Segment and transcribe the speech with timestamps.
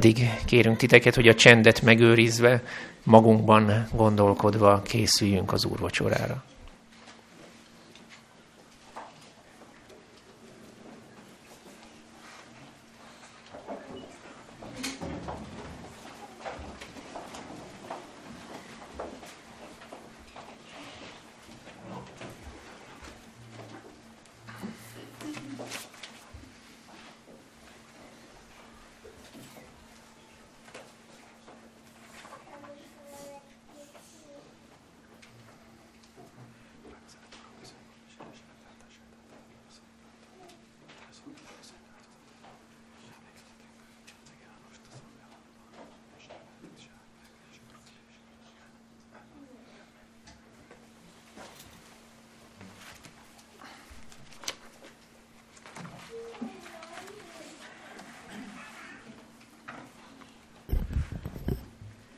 [0.00, 2.62] Pedig kérünk titeket, hogy a csendet megőrizve,
[3.02, 6.44] magunkban gondolkodva készüljünk az úrvacsorára.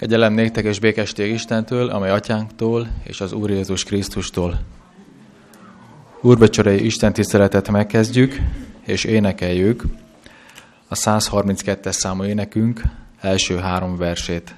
[0.02, 4.60] Kegyelem néktek és békesség Istentől, amely atyánktól és az Úr Jézus Krisztustól.
[6.20, 8.36] Úrbecsorai Isten tiszteletet megkezdjük,
[8.86, 9.84] és énekeljük
[10.88, 12.80] a 132-es számú énekünk
[13.20, 14.54] első három versét.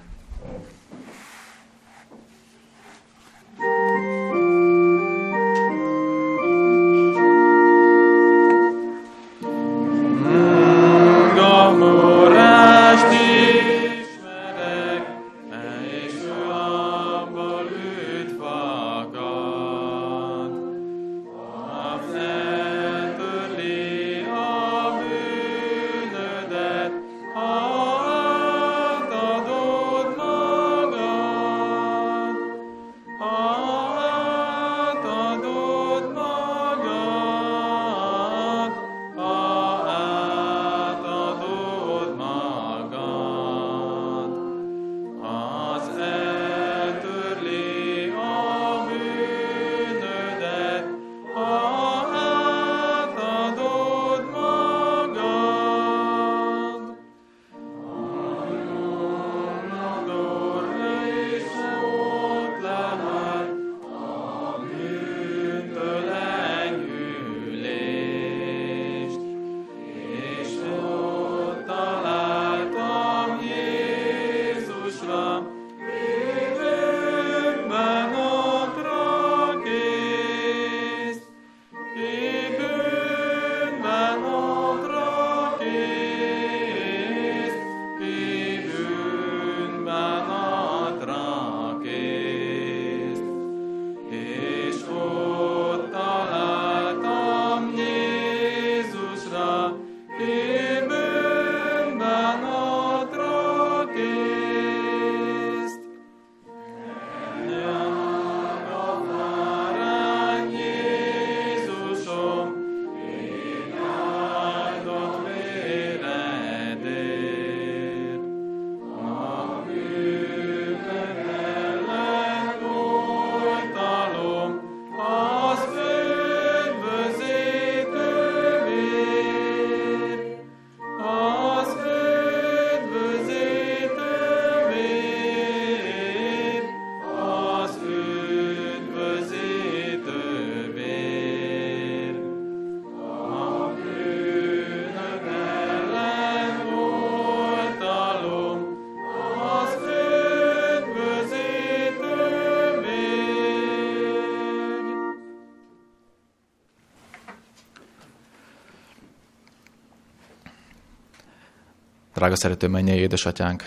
[162.25, 163.63] Drága szerető mennyei édesatyánk,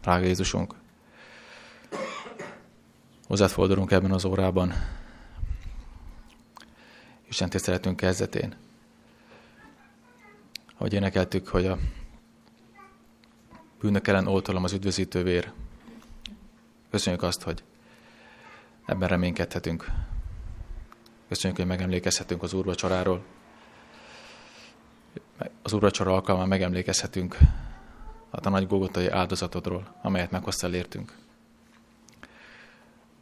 [0.00, 0.74] drága Jézusunk,
[3.26, 4.72] hozzád fordulunk ebben az órában,
[7.28, 8.54] Isten tiszteletünk kezdetén.
[10.76, 11.78] Ahogy énekeltük, hogy a
[13.80, 15.52] bűnök ellen oltalom az üdvözítő vér.
[16.90, 17.62] Köszönjük azt, hogy
[18.86, 19.90] ebben reménykedhetünk.
[21.28, 23.24] Köszönjük, hogy megemlékezhetünk az úrvacsoráról,
[25.62, 27.38] az úrvacsora alkalmán megemlékezhetünk
[28.30, 31.12] a te nagy Gogotai áldozatodról, amelyet meghoztál értünk.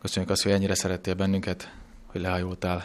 [0.01, 1.75] Köszönjük azt, hogy ennyire szerettél bennünket,
[2.07, 2.85] hogy lehajoltál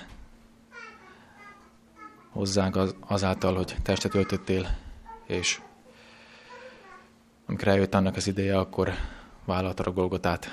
[2.29, 4.77] hozzánk az, azáltal, hogy testet öltöttél,
[5.25, 5.61] és
[7.45, 8.93] amikor eljött annak az ideje, akkor
[9.45, 10.47] vállalta a Golgotát.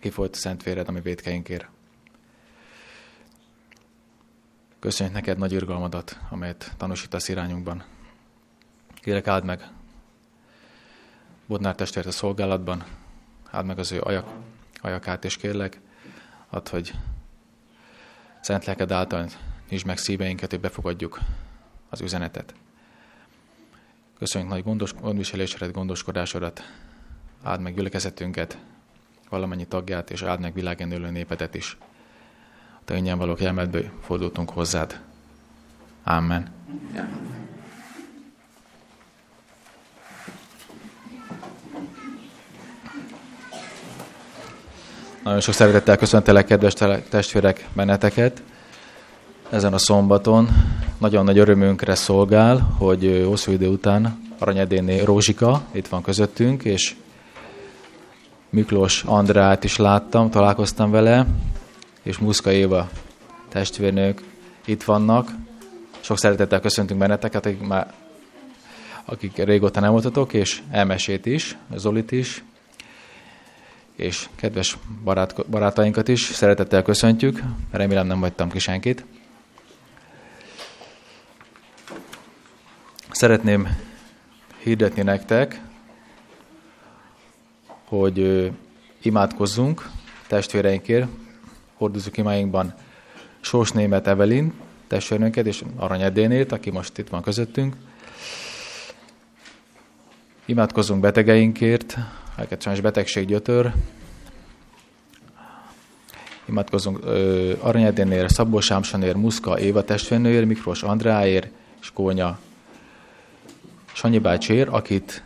[0.00, 1.73] Kifolyt a szent véred, ami védkeinkért.
[4.84, 7.84] Köszönjük neked nagy irgalmadat, amelyet tanúsítasz irányunkban.
[8.94, 9.68] Kérlek, áld meg
[11.46, 12.84] Bodnár testvért a szolgálatban,
[13.50, 14.28] áld meg az ő ajak,
[14.80, 15.80] ajakát, és kérlek,
[16.48, 16.92] add, hogy
[18.40, 19.28] szent lelked által
[19.68, 21.18] nyisd meg szíveinket, hogy befogadjuk
[21.88, 22.54] az üzenetet.
[24.18, 26.62] Köszönjük nagy gondos, gondviselésedet, gondoskodásodat,
[27.42, 28.58] áld meg gyülekezetünket,
[29.28, 31.76] valamennyi tagját, és áld meg világen élő népedet is.
[32.84, 35.00] Te ingyen valók jelmedből fordultunk hozzád.
[36.04, 36.52] Amen.
[45.22, 46.72] Nagyon sok szeretettel köszöntelek, kedves
[47.08, 48.42] testvérek, benneteket
[49.50, 50.48] ezen a szombaton.
[50.98, 56.94] Nagyon nagy örömünkre szolgál, hogy hosszú idő után Aranyedéné Rózsika itt van közöttünk, és
[58.50, 61.26] Miklós Andrát is láttam, találkoztam vele,
[62.04, 62.90] és Muszka Éva
[63.48, 64.22] testvérnők
[64.64, 65.30] itt vannak.
[66.00, 67.94] Sok szeretettel köszöntünk benneteket, akik, már,
[69.04, 72.44] akik régóta nem voltatok, és elmesét is, Zolit is,
[73.96, 77.42] és kedves barát, barátainkat is szeretettel köszöntjük.
[77.70, 79.04] Remélem nem vagytam ki senkit.
[83.10, 83.68] Szeretném
[84.58, 85.60] hirdetni nektek,
[87.84, 88.50] hogy
[89.02, 89.90] imádkozzunk
[90.26, 91.08] testvéreinkért,
[91.74, 92.74] hordozzuk imáinkban
[93.40, 94.52] Sós Német Evelin
[94.86, 97.76] testvérünket és Arany Edénét, aki most itt van közöttünk.
[100.44, 101.96] Imádkozzunk betegeinkért,
[102.36, 103.72] akiket sajnos betegség gyötör.
[106.44, 107.04] Imádkozzunk
[107.60, 111.48] Arany Edénér, Szabó Sámsonér, Muszka Éva testvérnőért, Miklós Andráért
[111.80, 112.38] és Kónya
[113.92, 115.22] Sanyi bácsiért, akit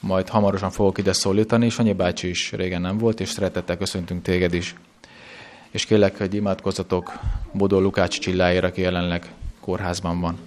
[0.00, 1.68] majd hamarosan fogok ide szólítani.
[1.68, 4.74] Sanyi bácsi is régen nem volt, és szeretettel köszöntünk téged is.
[5.70, 7.12] És kérlek, hogy imádkozzatok
[7.52, 10.38] Bodó Lukács Csilláért, aki jelenleg kórházban van.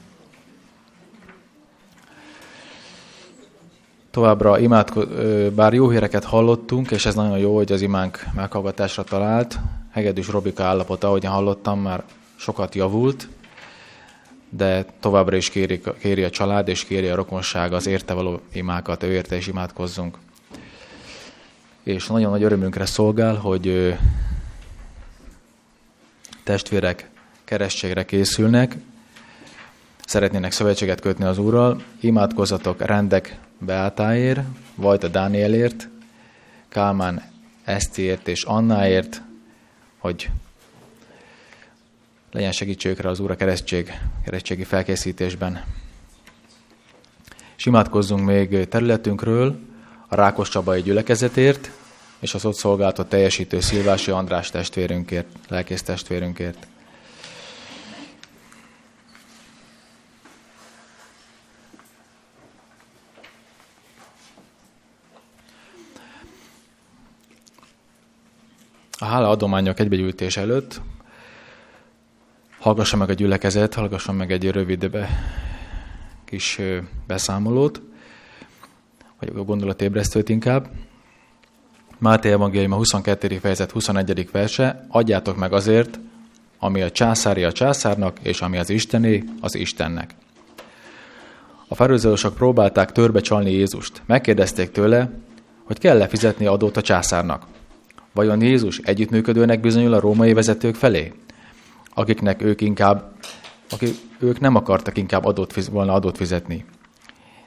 [4.12, 9.60] Továbbra imádko- bár jó híreket hallottunk, és ez nagyon jó, hogy az imánk meghallgatásra talált.
[9.92, 12.04] Hegedűs Robika állapota, ahogyan hallottam, már
[12.36, 13.28] sokat javult,
[14.50, 19.04] de továbbra is kéri, kéri a család, és kéri a rokonság az érte való imákat,
[19.04, 20.18] ő érte is imádkozzunk.
[21.84, 23.96] És nagyon nagy örömünkre szolgál, hogy
[26.44, 27.10] testvérek
[27.44, 28.76] keresztségre készülnek,
[30.06, 34.40] szeretnének szövetséget kötni az Úrral, imádkozzatok rendek Beátáért,
[34.76, 35.90] Vajta Dánielért,
[36.70, 37.24] Kálmán
[37.64, 39.22] Esztiért és Annáért,
[39.98, 40.30] hogy
[42.32, 43.94] legyen segítségükre az Úr a keresztség,
[44.26, 45.64] keresztségi felkészítésben.
[47.58, 49.60] És imádkozzunk még területünkről,
[50.08, 51.72] a Rákos Csabai gyülekezetért,
[52.22, 56.68] és az ott szolgáltat teljesítő Szilvási András testvérünkért, lelkész testvérünkért.
[68.98, 70.82] A hála adományok egybegyűjtés előtt
[72.60, 74.90] hallgassa meg a gyülekezet, hallgassa meg egy rövid
[76.25, 76.60] kis
[77.08, 77.82] beszámolót,
[79.20, 80.70] vagy a gondolatébresztőt inkább.
[82.01, 83.38] Máté Evangélium a 22.
[83.38, 84.29] fejezet 21.
[84.31, 86.00] verse, adjátok meg azért,
[86.60, 90.15] ami a császári a császárnak, és ami az Istené, az Istennek.
[91.67, 94.01] A felőzősök próbálták törbe csalni Jézust.
[94.05, 95.12] Megkérdezték tőle,
[95.63, 97.46] hogy kell-e fizetni adót a császárnak.
[98.13, 101.13] Vajon Jézus együttműködőnek bizonyul a római vezetők felé,
[101.93, 103.13] akiknek ők inkább,
[103.70, 106.65] akik ők nem akartak inkább adót, volna adót fizetni.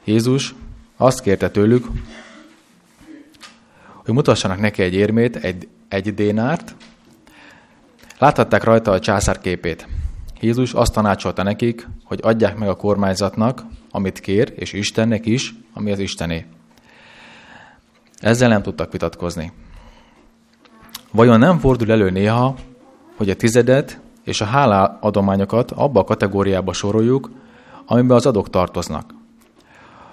[0.04, 0.54] Jézus
[0.96, 1.86] azt kérte tőlük,
[4.04, 6.74] hogy mutassanak neki egy érmét, egy, egy dénárt.
[8.18, 9.88] Láthatták rajta a császár képét.
[10.40, 15.92] Jézus azt tanácsolta nekik, hogy adják meg a kormányzatnak, amit kér, és Istennek is, ami
[15.92, 16.46] az Istené.
[18.20, 19.52] Ezzel nem tudtak vitatkozni.
[21.10, 22.54] Vajon nem fordul elő néha,
[23.16, 27.30] hogy a tizedet és a hálaadományokat abba a kategóriába soroljuk,
[27.86, 29.14] amiben az adók tartoznak?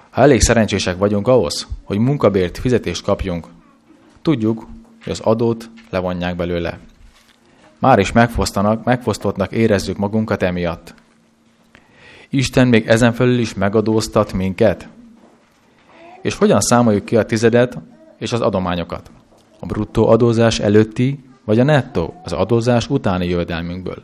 [0.10, 3.48] Ha elég szerencsések vagyunk ahhoz, hogy munkabért fizetést kapjunk,
[4.22, 4.68] tudjuk,
[5.04, 6.80] hogy az adót levonják belőle.
[7.80, 10.94] Már is megfosztanak, megfosztottnak érezzük magunkat emiatt.
[12.30, 14.88] Isten még ezen felül is megadóztat minket?
[16.22, 17.78] És hogyan számoljuk ki a tizedet
[18.18, 19.12] és az adományokat?
[19.60, 24.04] A bruttó adózás előtti, vagy a nettó, az adózás utáni jövedelmünkből?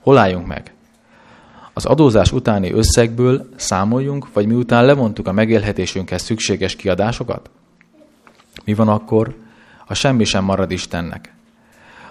[0.00, 0.74] Hol álljunk meg?
[1.72, 7.50] Az adózás utáni összegből számoljunk, vagy miután levontuk a megélhetésünkhez szükséges kiadásokat?
[8.64, 9.34] Mi van akkor,
[9.90, 11.34] ha semmi sem marad Istennek?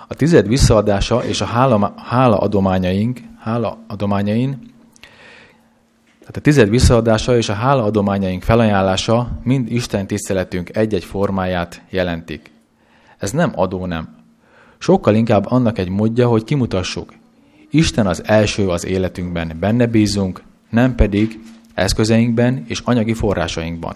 [0.07, 4.71] A tized visszaadása és a hála, hála adományaink, hála adományain
[6.19, 12.51] Tehát a tized visszaadása és a hálaadományaink felajánlása mind Isten tiszteletünk egy-egy formáját jelentik.
[13.17, 14.15] Ez nem adó nem.
[14.77, 17.13] Sokkal inkább annak egy módja, hogy kimutassuk.
[17.69, 21.39] Isten az első az életünkben, benne bízunk, nem pedig
[21.74, 23.95] eszközeinkben és anyagi forrásainkban.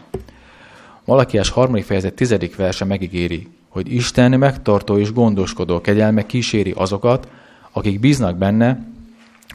[1.06, 7.28] Malakiás harmadik fejezet tizedik verse megígéri, hogy Isten megtartó és gondoskodó kegyelme kíséri azokat,
[7.72, 8.86] akik bíznak benne,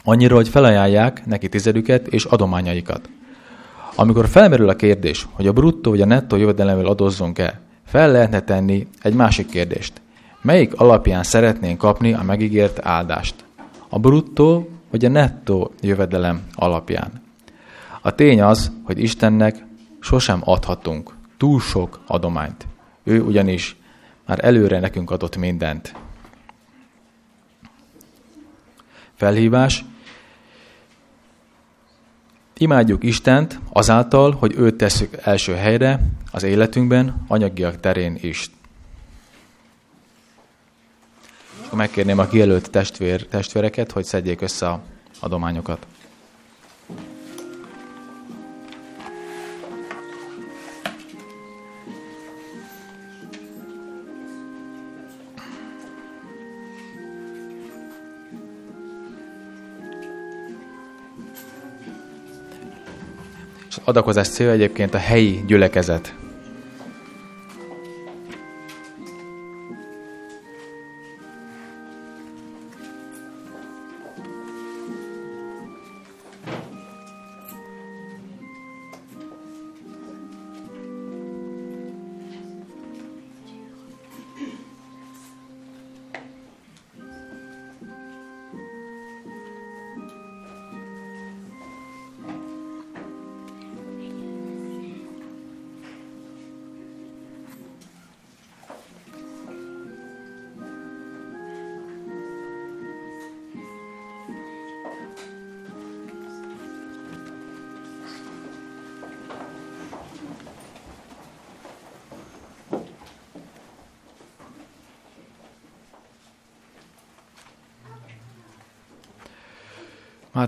[0.03, 3.09] annyira, hogy felajánlják neki tizedüket és adományaikat.
[3.95, 8.87] Amikor felmerül a kérdés, hogy a bruttó vagy a nettó jövedelemről adozzunk-e, fel lehetne tenni
[9.01, 9.93] egy másik kérdést.
[10.41, 13.35] Melyik alapján szeretnénk kapni a megígért áldást?
[13.89, 17.21] A bruttó vagy a nettó jövedelem alapján?
[18.01, 19.65] A tény az, hogy Istennek
[19.99, 22.67] sosem adhatunk túl sok adományt.
[23.03, 23.78] Ő ugyanis
[24.29, 25.93] már előre nekünk adott mindent.
[29.15, 29.85] Felhívás.
[32.57, 35.99] Imádjuk Istent azáltal, hogy őt tesszük első helyre
[36.31, 38.51] az életünkben, anyagiak terén is.
[41.71, 44.81] Megkérném a kijelölt testvér, testvéreket, hogy szedjék össze a
[45.19, 45.85] adományokat.
[63.89, 66.13] Adakozás célja egyébként a helyi gyülekezet.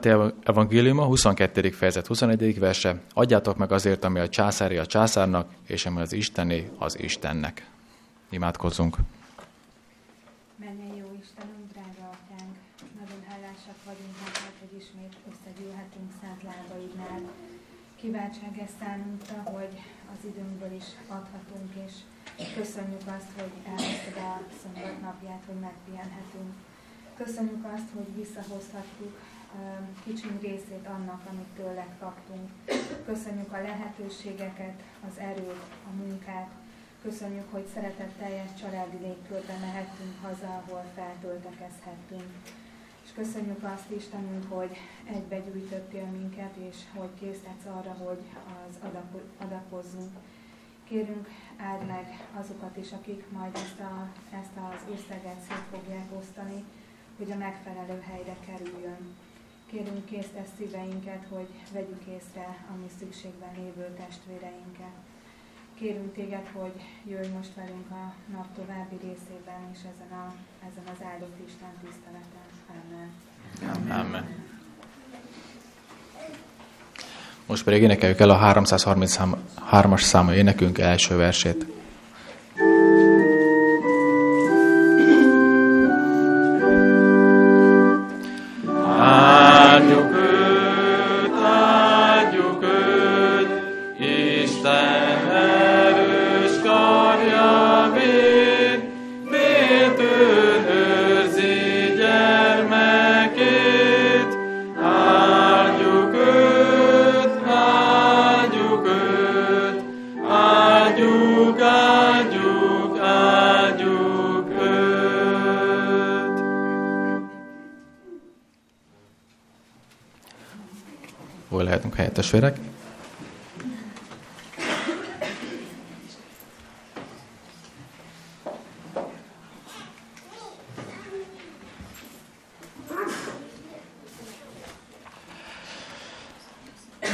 [0.02, 1.72] Máté evangéliuma, 22.
[1.72, 2.60] fejezet, 21.
[2.60, 3.02] verse.
[3.14, 7.70] Adjátok meg azért, ami a császári a császárnak, és ami az Istené az Istennek.
[8.30, 8.96] Imádkozzunk.
[10.56, 12.56] Menjen jó Istenünk, drága atyánk,
[13.00, 17.22] nagyon hálásak vagyunk neked, hogy ismét összegyűlhetünk szent lábaidnál.
[18.02, 19.74] Kiváltság ez számunkra, hogy
[20.14, 21.94] az időnkből is adhatunk, és
[22.60, 24.32] köszönjük azt, hogy elhoztad a
[24.62, 26.52] szombat napját, hogy megpihenhetünk.
[27.22, 29.14] Köszönjük azt, hogy visszahozhatjuk
[30.04, 32.50] kicsiny részét annak, amit tőled kaptunk.
[33.06, 36.52] Köszönjük a lehetőségeket, az erőt, a munkát.
[37.02, 42.32] Köszönjük, hogy szeretetteljes családi légkörbe mehettünk haza, ahol feltöltekezhettünk.
[43.06, 48.22] És köszönjük azt Istenünk, hogy egybegyűjtöttél minket, és hogy késztetsz arra, hogy
[48.68, 48.90] az
[49.38, 50.12] adakozzunk.
[50.84, 51.28] Kérünk,
[51.58, 54.10] áld meg azokat is, akik majd ezt, a,
[54.42, 56.64] ezt az összeget szét fogják osztani,
[57.18, 59.16] hogy a megfelelő helyre kerüljön.
[59.72, 64.96] Kérünk késztes szíveinket, hogy vegyük észre a mi szükségben lévő testvéreinket.
[65.80, 66.76] Kérünk téged, hogy
[67.06, 70.34] jöjj most velünk a nap további részében és ezen, a,
[70.70, 72.48] ezen az áldott Isten tiszteleten.
[72.82, 73.10] Amen.
[74.00, 74.26] Amen.
[77.46, 81.66] Most pedig énekeljük el a 333-as számú énekünk első versét.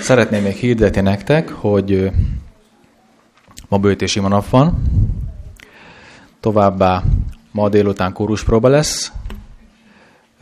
[0.08, 2.12] Szeretném még hirdetni nektek, hogy
[3.68, 4.82] ma bőtési nap van,
[6.40, 7.04] továbbá
[7.52, 8.14] ma délután
[8.46, 9.12] próba lesz,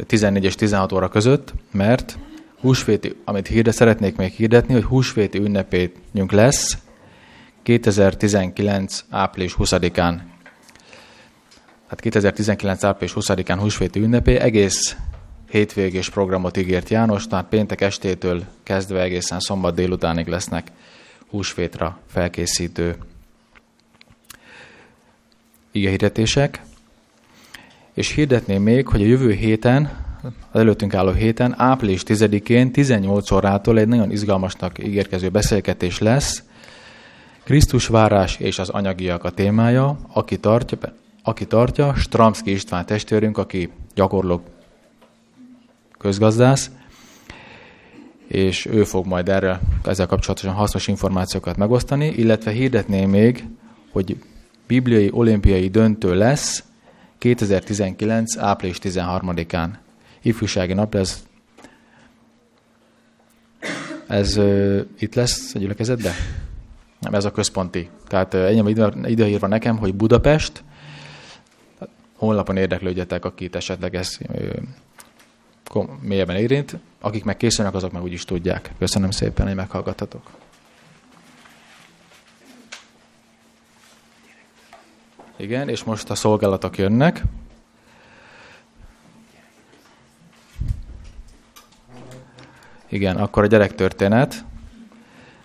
[0.08, 2.18] 14 és 16 óra között, mert
[2.60, 6.78] húsvéti, amit hirde, szeretnék még hirdetni, hogy húsvéti ünnepénünk lesz
[7.64, 9.04] 2019.
[9.10, 10.18] április 20-án.
[11.88, 12.84] Hát 2019.
[12.84, 14.96] április 20-án húsvéti ünnepé, egész
[15.56, 20.72] hétvégés programot ígért János, tehát péntek estétől kezdve egészen szombat délutánig lesznek
[21.30, 22.96] húsvétra felkészítő
[25.72, 26.62] igehirdetések.
[27.94, 30.04] És hirdetném még, hogy a jövő héten,
[30.52, 36.44] az előttünk álló héten, április 10-én 18 órától egy nagyon izgalmasnak ígérkező beszélgetés lesz.
[37.44, 40.78] Krisztus várás és az anyagiak a témája, aki tartja,
[41.24, 44.44] aki tartja Stramski István testvérünk, aki gyakorló
[46.06, 46.72] közgazdász,
[48.28, 53.48] és ő fog majd erre ezzel kapcsolatosan hasznos információkat megosztani, illetve hirdetném még,
[53.92, 54.18] hogy
[54.68, 56.64] bibliai olimpiai döntő lesz
[57.18, 58.38] 2019.
[58.38, 59.70] április 13-án.
[60.22, 61.24] Ifjúsági nap lesz.
[64.08, 66.14] Ez uh, itt lesz a gyülekezetben?
[67.00, 67.90] Nem, ez a központi.
[68.08, 70.64] Tehát ennyi ide, ideírva nekem, hogy Budapest.
[72.16, 74.18] Honlapon érdeklődjetek, akit esetleg ez
[75.76, 76.78] uh, mélyebben érint.
[77.00, 78.72] Akik meg készülnek, azok meg úgyis tudják.
[78.78, 80.30] Köszönöm szépen, hogy meghallgattatok.
[85.36, 87.24] Igen, és most a szolgálatok jönnek.
[92.88, 94.30] Igen, akkor a gyerektörténet.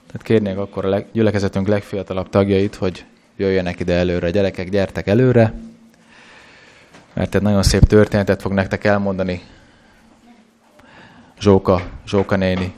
[0.06, 3.04] Tehát kérnék akkor a leg, gyülekezetünk legfiatalabb tagjait, hogy
[3.36, 4.30] jöjjenek ide előre.
[4.30, 5.54] Gyerekek, gyertek előre,
[7.12, 9.42] mert egy nagyon szép történetet fog nektek elmondani
[11.40, 12.74] Zsóka, Zsóka néni.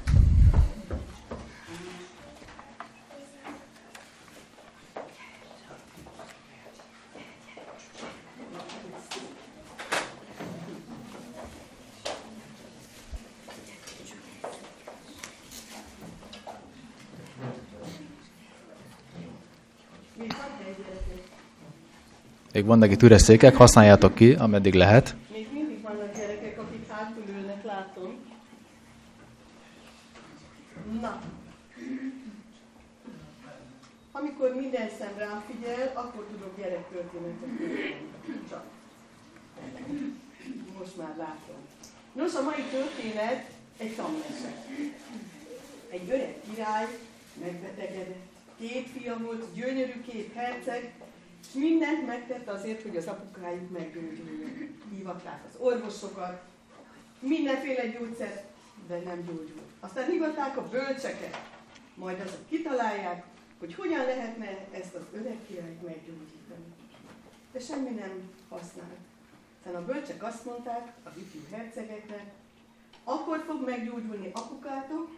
[22.52, 25.14] Még van neki üres székek, használjátok ki, ameddig lehet.
[25.32, 28.30] Még mindig vannak gyerekek, akik hátul ülnek, látom.
[31.00, 31.20] Na.
[34.12, 37.48] Amikor minden szem rám figyel, akkor tudok gyerektörténetet
[38.48, 38.64] Csak.
[40.78, 41.56] Most már látom.
[42.12, 44.66] Nos, a mai történet egy tanmese.
[45.88, 46.86] Egy öreg király
[47.40, 48.30] megbetegedett.
[48.58, 50.92] Két fia volt, gyönyörű két herceg,
[51.40, 54.78] és mindent megtett azért, hogy az apukájuk meggyógyuljon.
[54.94, 56.42] Hívatták az orvosokat,
[57.18, 58.44] mindenféle gyógyszert,
[58.88, 59.70] de nem gyógyult.
[59.80, 61.40] Aztán hívatták a bölcseket,
[61.94, 63.24] majd azok kitalálják,
[63.62, 66.64] hogy hogyan lehetne ezt az öreg királyt meggyógyítani.
[67.52, 68.98] De semmi nem használt.
[69.58, 72.24] Aztán a bölcsek azt mondták az ifjú hercegeknek,
[73.04, 75.10] akkor fog meggyógyulni apukátok,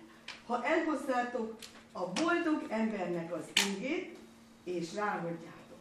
[0.47, 1.59] ha elhozzátok
[1.93, 4.19] a boldog embernek az ingét,
[4.65, 5.79] és ráhagyjátok.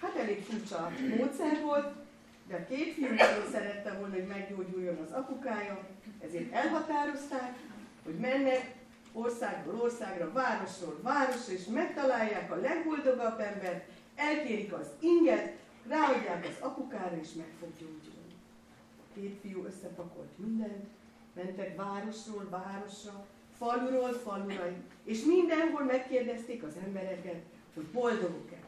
[0.00, 1.94] Hát elég furcsa módszer volt,
[2.48, 5.88] de a két fiú nagyon szerette volna, hogy meggyógyuljon az apukája,
[6.20, 7.58] ezért elhatározták,
[8.04, 8.75] hogy mennek
[9.16, 15.56] országból országra, városról városra, és megtalálják a legboldogabb embert, elkérik az inget,
[15.88, 18.34] ráadják az apukára, és meg fog gyógyulni.
[19.14, 20.86] Két fiú összepakolt mindent,
[21.32, 23.26] mentek városról városra,
[23.58, 24.68] faluról falura,
[25.04, 27.42] és mindenhol megkérdezték az embereket,
[27.74, 28.58] hogy boldogok-e.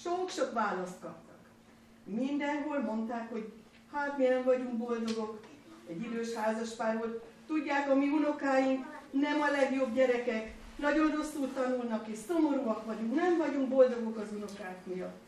[0.00, 1.38] Sok-sok választ kaptak.
[2.04, 3.52] Mindenhol mondták, hogy
[3.92, 5.40] hát mi nem vagyunk boldogok.
[5.88, 7.22] Egy idős házaspár volt.
[7.46, 13.36] Tudják, a mi unokáink nem a legjobb gyerekek, nagyon rosszul tanulnak, és szomorúak vagyunk, nem
[13.36, 15.22] vagyunk boldogok az unokák miatt.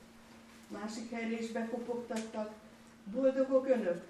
[0.69, 2.51] Másik helyre is bekopogtattak.
[3.13, 4.05] Boldogok önök?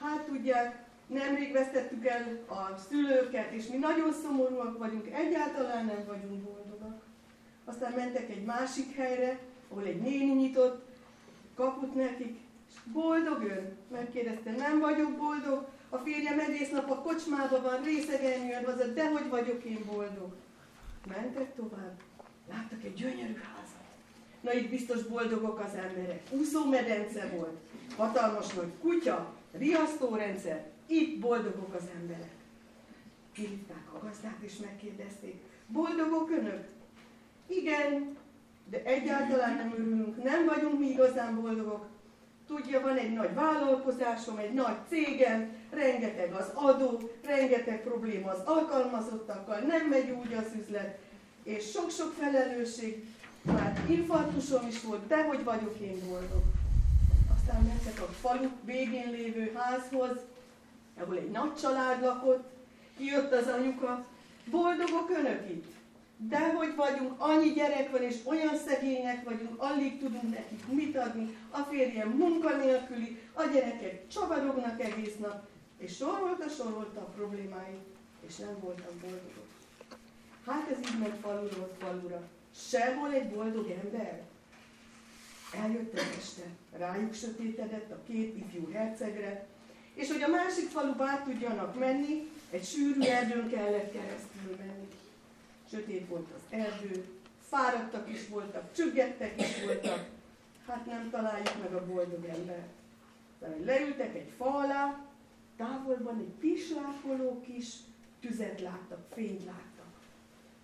[0.00, 6.42] Hát tudják, nemrég vesztettük el a szülőket, és mi nagyon szomorúak vagyunk, egyáltalán nem vagyunk
[6.42, 7.02] boldogak.
[7.64, 10.86] Aztán mentek egy másik helyre, ahol egy néni nyitott
[11.54, 13.76] kaput nekik, és boldog ön?
[13.90, 19.28] Megkérdezte, nem vagyok boldog, a férjem egész nap a kocsmába van, részegen haza, de hogy
[19.28, 20.32] vagyok én boldog?
[21.08, 22.00] Mentek tovább,
[22.50, 23.86] láttak egy gyönyörű házat.
[24.40, 26.22] Na itt biztos boldogok az emberek.
[26.30, 27.58] Úszómedence volt,
[27.96, 32.32] hatalmas nagy kutya, riasztórendszer, itt boldogok az emberek.
[33.32, 35.34] Kirívták a gazdát és megkérdezték,
[35.66, 36.68] boldogok önök?
[37.46, 38.16] Igen,
[38.70, 41.86] de egyáltalán nem örülünk, nem vagyunk mi igazán boldogok.
[42.46, 49.58] Tudja, van egy nagy vállalkozásom, egy nagy cégem, rengeteg az adó, rengeteg probléma az alkalmazottakkal,
[49.58, 50.98] nem megy úgy az üzlet,
[51.42, 53.04] és sok-sok felelősség,
[53.42, 56.42] már infarktusom is volt, de hogy vagyok én boldog.
[57.36, 60.16] Aztán mentek a falu végén lévő házhoz,
[61.00, 62.50] ahol egy nagy család lakott,
[62.98, 64.04] jött az anyuka,
[64.50, 65.72] boldogok önök itt.
[66.16, 71.36] De hogy vagyunk, annyi gyerek van, és olyan szegények vagyunk, alig tudunk nekik mit adni,
[71.50, 75.46] a férjem munkanélküli, a gyerekek csavadognak egész nap,
[75.82, 77.86] és sorolta, sorolta a problémáit,
[78.26, 79.46] és nem voltak boldogok.
[80.46, 82.22] Hát ez így ment faluról falura.
[82.54, 84.22] Sehol egy boldog ember.
[85.62, 86.42] Eljött egy este,
[86.72, 89.46] rájuk sötétedett a két ifjú hercegre,
[89.94, 94.88] és hogy a másik faluba át tudjanak menni, egy sűrű erdőn kellett keresztül menni.
[95.70, 97.04] Sötét volt az erdő,
[97.48, 100.08] fáradtak is voltak, csüggettek is voltak,
[100.66, 102.68] hát nem találjuk meg a boldog embert.
[103.64, 105.11] Leültek egy fa alá,
[105.62, 107.74] távolban egy pislákoló kis
[108.20, 109.86] tüzet láttak, fényt láttak.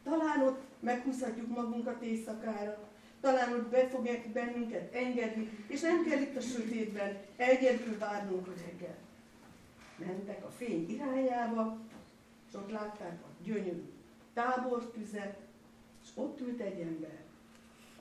[0.02, 2.88] Talán ott meghúzhatjuk magunkat éjszakára,
[3.20, 8.52] talán ott be fogják bennünket engedni, és nem kell itt a sötétben egyedül várnunk a
[8.66, 8.96] reggel.
[9.96, 11.78] Mentek a fény irányába,
[12.48, 13.84] és ott látták a gyönyörű
[14.34, 15.38] tábortüzet,
[16.02, 17.18] és ott ült egy ember.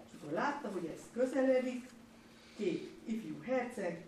[0.05, 1.89] És akkor látta, hogy ez közeledik,
[2.55, 4.05] két ifjú herceg,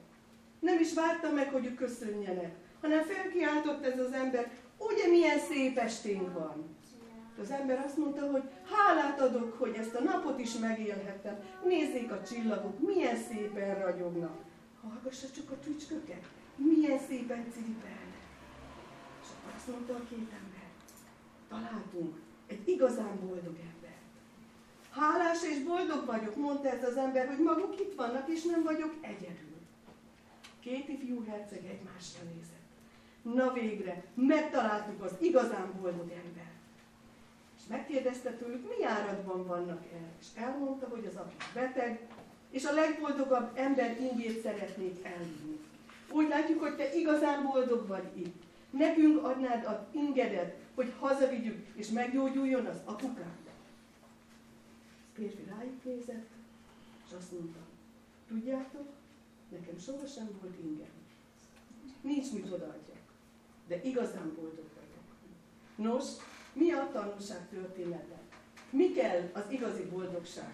[0.60, 5.78] nem is várta meg, hogy ők köszönjenek, hanem felkiáltott ez az ember, ugye milyen szép
[5.78, 6.78] esténk van.
[7.42, 11.40] Az ember azt mondta, hogy hálát adok, hogy ezt a napot is megélhettem.
[11.66, 14.38] Nézzék a csillagok, milyen szépen ragyognak.
[14.82, 16.24] Hallgassa csak a tücsköket,
[16.56, 18.24] milyen szépen ciripelnek.
[19.22, 20.68] És akkor azt mondta a két ember,
[21.50, 22.16] találtunk
[22.48, 23.98] egy igazán boldog ember.
[24.90, 28.96] Hálás és boldog vagyok, mondta ez az ember, hogy maguk itt vannak, és nem vagyok
[29.02, 29.58] egyedül.
[30.60, 32.59] Két ifjú herceg egymásra nézett.
[33.34, 36.52] Na végre, megtaláltuk az igazán boldog ember.
[37.58, 40.12] És megkérdezte tőlük, mi áradban vannak el.
[40.20, 42.08] És elmondta, hogy az apja beteg,
[42.50, 45.60] és a legboldogabb ember ingét szeretnék elvinni.
[46.12, 48.44] Úgy látjuk, hogy te igazán boldog vagy itt.
[48.70, 53.50] Nekünk adnád az ingedet, hogy hazavigyük, és meggyógyuljon az apukánk.
[55.14, 56.28] Férfi rájuk nézett,
[57.08, 57.60] és azt mondta,
[58.28, 58.88] tudjátok,
[59.50, 60.98] nekem sohasem volt ingem.
[62.02, 62.99] Nincs mit odaadjak,
[63.70, 65.06] de igazán boldog vagyok.
[65.76, 66.06] Nos,
[66.54, 68.20] mi a tanulság történetben?
[68.70, 70.54] Mi kell az igazi boldogsághoz?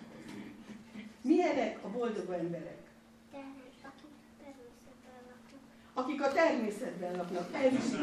[1.22, 2.86] Milyenek a boldog emberek?
[5.98, 7.98] akik a természetben laknak, ez is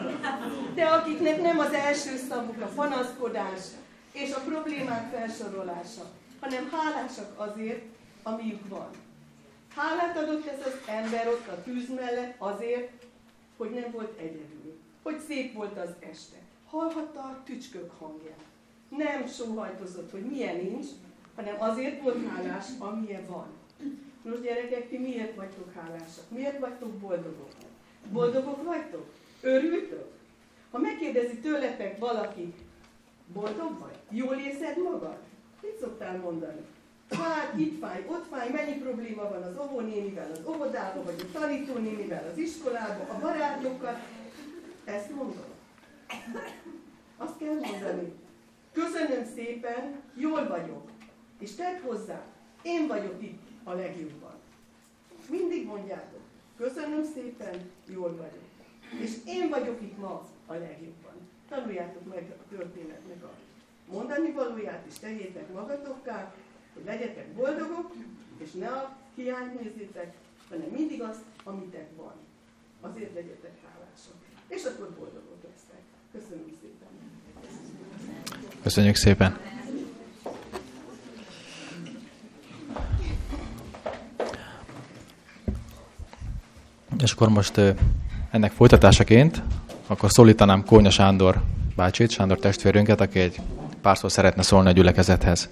[0.75, 3.61] De akiknek nem az első szavuk a panaszkodás
[4.13, 7.83] és a problémák felsorolása, hanem hálásak azért,
[8.23, 8.91] amiük van.
[9.77, 12.91] Hálát adott ez az ember ott a tűz mellett azért,
[13.57, 16.37] hogy nem volt egyedül, hogy szép volt az este.
[16.67, 18.45] Hallhatta a tücskök hangját.
[18.89, 20.87] Nem sóhajtozott, hogy milyen nincs,
[21.35, 23.47] hanem azért volt hálás, amilyen van.
[24.23, 26.25] Nos gyerekek, ti miért vagytok hálásak?
[26.29, 27.51] Miért vagytok boldogok?
[28.13, 29.07] Boldogok vagytok?
[29.41, 30.11] Örültök?
[30.71, 32.55] Ha megkérdezi tőletek valaki,
[33.33, 33.97] boldog vagy?
[34.11, 35.17] Jól érzed magad?
[35.63, 36.61] Mit szoktál mondani?
[37.11, 42.29] Hát itt fáj, ott fáj, mennyi probléma van az óvónénivel, az óvodában, vagy a tanítónénivel,
[42.33, 44.01] az iskolában, a barátokkal.
[44.85, 45.45] Ezt mondom.
[47.17, 48.13] Azt kell mondani.
[48.73, 50.91] Köszönöm szépen, jól vagyok.
[51.39, 52.23] És tedd hozzá,
[52.63, 54.35] én vagyok itt a legjobban.
[55.31, 56.21] Mindig mondjátok.
[56.57, 58.51] Köszönöm szépen, jól vagyok.
[59.01, 61.29] És én vagyok itt ma a legjobban.
[61.49, 63.31] Tanuljátok meg a történetnek a
[63.93, 66.35] mondani valóját, és tegyétek magatokká,
[66.75, 67.95] hogy legyetek boldogok,
[68.39, 70.15] és ne a hiányt nézzétek,
[70.49, 72.15] hanem mindig azt, amitek van.
[72.81, 74.22] Azért legyetek hálások.
[74.57, 75.83] És akkor boldogok lesztek.
[76.13, 76.89] Köszönöm szépen.
[78.63, 79.39] Köszönjük szépen.
[87.03, 87.61] És akkor most
[88.31, 89.43] ennek folytatásaként,
[89.87, 91.43] akkor szólítanám Kónya Sándor
[91.77, 93.41] bácsit, Sándor testvérünket, aki egy
[93.81, 95.49] pár szó szeretne szólni a gyülekezethez.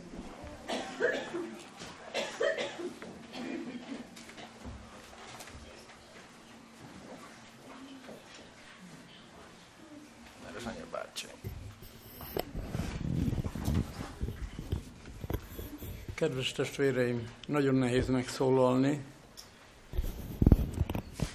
[16.40, 19.00] Kedves testvéreim, nagyon nehéz megszólalni,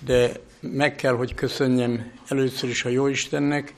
[0.06, 3.74] de meg kell, hogy köszönjem először is a Jóistennek,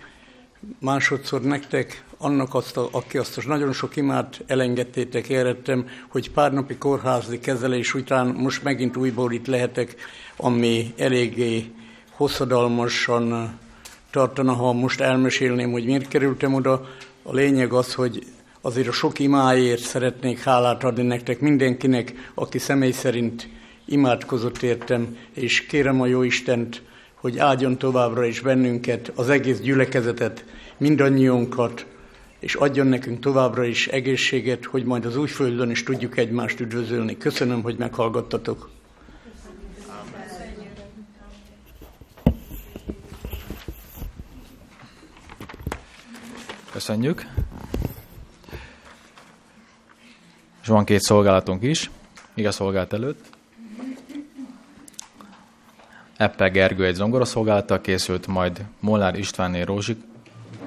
[0.79, 6.53] másodszor nektek, annak, azt a, aki azt a nagyon sok imát elengedtétek, érettem, hogy pár
[6.53, 9.95] napi kórházi kezelés után most megint újból itt lehetek,
[10.37, 11.71] ami eléggé
[12.11, 13.57] hosszadalmasan
[14.11, 16.89] tartana, ha most elmesélném, hogy miért kerültem oda.
[17.23, 18.25] A lényeg az, hogy
[18.67, 23.49] azért a sok imáért szeretnék hálát adni nektek, mindenkinek, aki személy szerint
[23.85, 26.81] imádkozott értem, és kérem a jó Istent,
[27.13, 30.45] hogy áldjon továbbra is bennünket, az egész gyülekezetet,
[30.77, 31.85] mindannyiunkat,
[32.39, 37.17] és adjon nekünk továbbra is egészséget, hogy majd az újföldön is tudjuk egymást üdvözölni.
[37.17, 38.69] Köszönöm, hogy meghallgattatok.
[46.71, 47.25] Köszönjük.
[50.67, 51.91] És van két szolgálatunk is,
[52.33, 53.25] igaz szolgálat előtt.
[56.17, 59.97] Eppe Gergő egy zongoraszolgálattal készült, majd Molnár Istvánné Rózsik,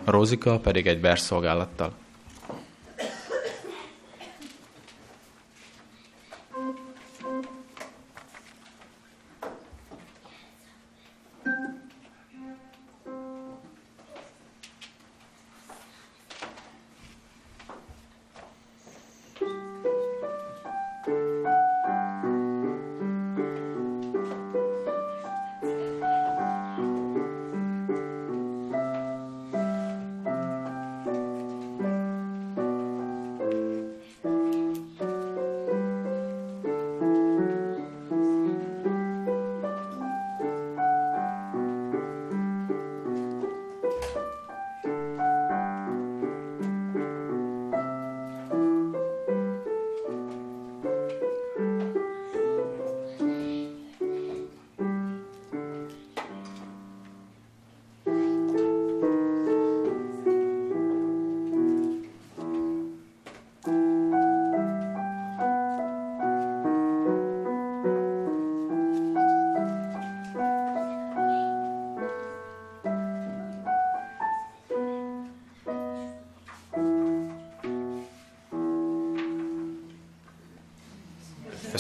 [0.05, 1.93] Rózika pedig egy versszolgálattal.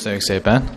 [0.00, 0.68] Köszönjük szépen!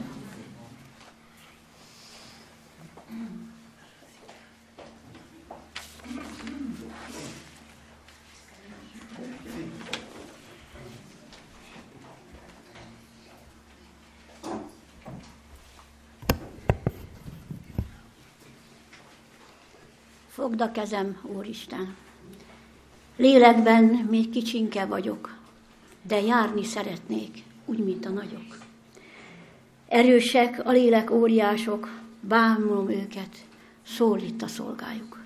[20.30, 21.96] Fogd a kezem, Úristen.
[23.18, 25.38] Lélekben még kicsinke vagyok,
[26.02, 28.63] de járni szeretnék, úgy, mint a nagyok.
[29.94, 33.36] Erősek a lélek óriások, bámulom őket,
[33.86, 35.20] szól itt a szolgájuk.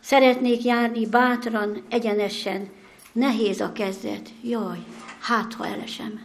[0.00, 2.68] Szeretnék járni bátran, egyenesen,
[3.12, 4.78] nehéz a kezdet, jaj,
[5.20, 6.20] hát ha elesem.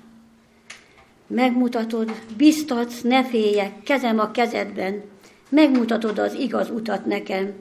[1.27, 5.03] Megmutatod, biztatsz, ne féljek, kezem a kezedben,
[5.49, 7.53] megmutatod az igaz utat nekem,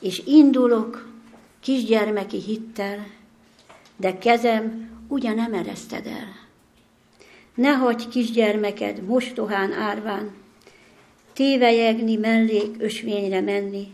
[0.00, 1.08] és indulok
[1.60, 3.06] kisgyermeki hittel,
[3.96, 6.49] de kezem ugyan nem ereszted el.
[7.54, 10.30] Ne hagyj kisgyermeked mostohán árván,
[11.32, 13.86] tévejegni, mellék ösvényre menni,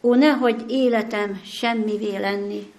[0.00, 2.72] ó, ne hagyj életem semmivé lenni.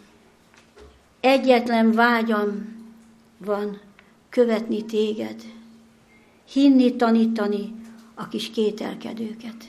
[1.20, 2.78] Egyetlen vágyam
[3.38, 3.80] van
[4.30, 5.44] követni téged,
[6.52, 7.74] hinni, tanítani
[8.14, 9.66] a kis kételkedőket.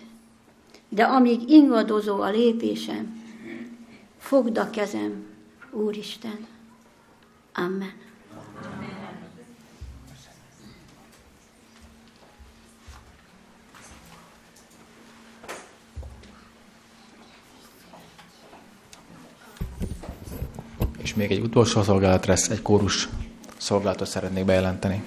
[0.88, 3.22] De amíg ingadozó a lépésem,
[4.18, 5.26] fogd a kezem,
[5.72, 6.46] Úristen.
[7.53, 7.92] Amen.
[21.03, 23.09] És még egy utolsó szolgálat lesz, egy kórus
[23.56, 25.02] szolgálatot szeretnék bejelenteni.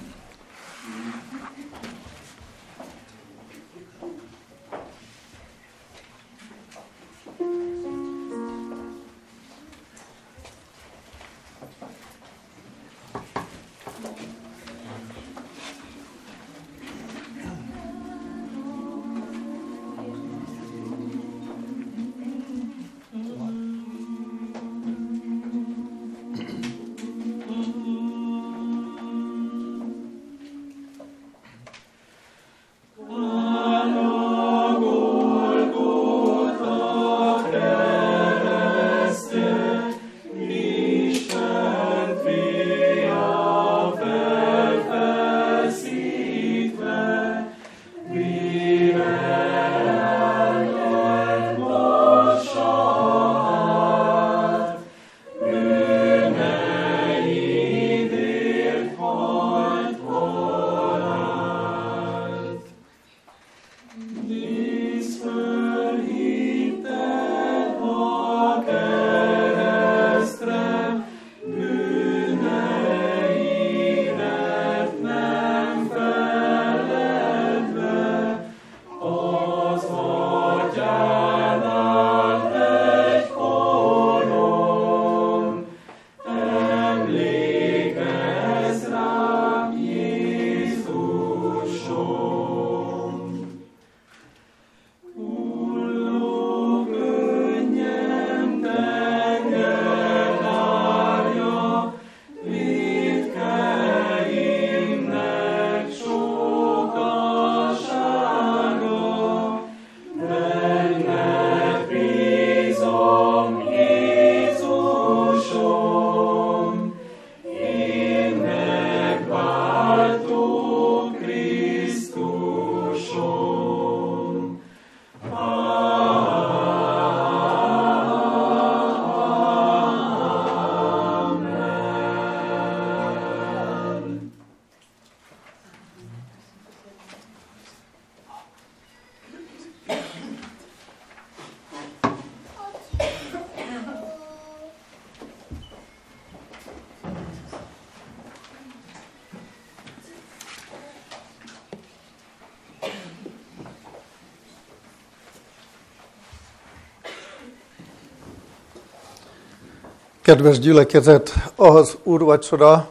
[160.24, 162.90] Kedves gyülekezet, az úrvacsora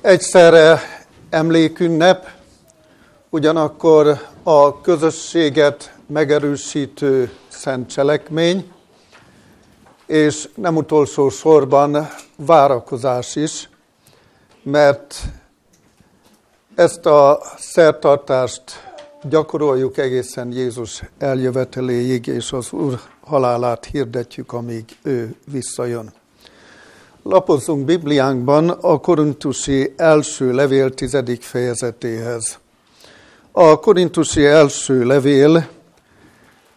[0.00, 0.80] egyszerre
[1.30, 2.28] emlékünnep,
[3.30, 8.72] ugyanakkor a közösséget megerősítő szent cselekmény,
[10.06, 13.68] és nem utolsó sorban várakozás is,
[14.62, 15.20] mert
[16.74, 18.62] ezt a szertartást
[19.22, 26.20] gyakoroljuk egészen Jézus eljöveteléig, és az Úr halálát hirdetjük, amíg ő visszajön.
[27.24, 32.58] Lapozzunk Bibliánkban a Korintusi első levél tizedik fejezetéhez.
[33.52, 35.68] A Korintusi első levél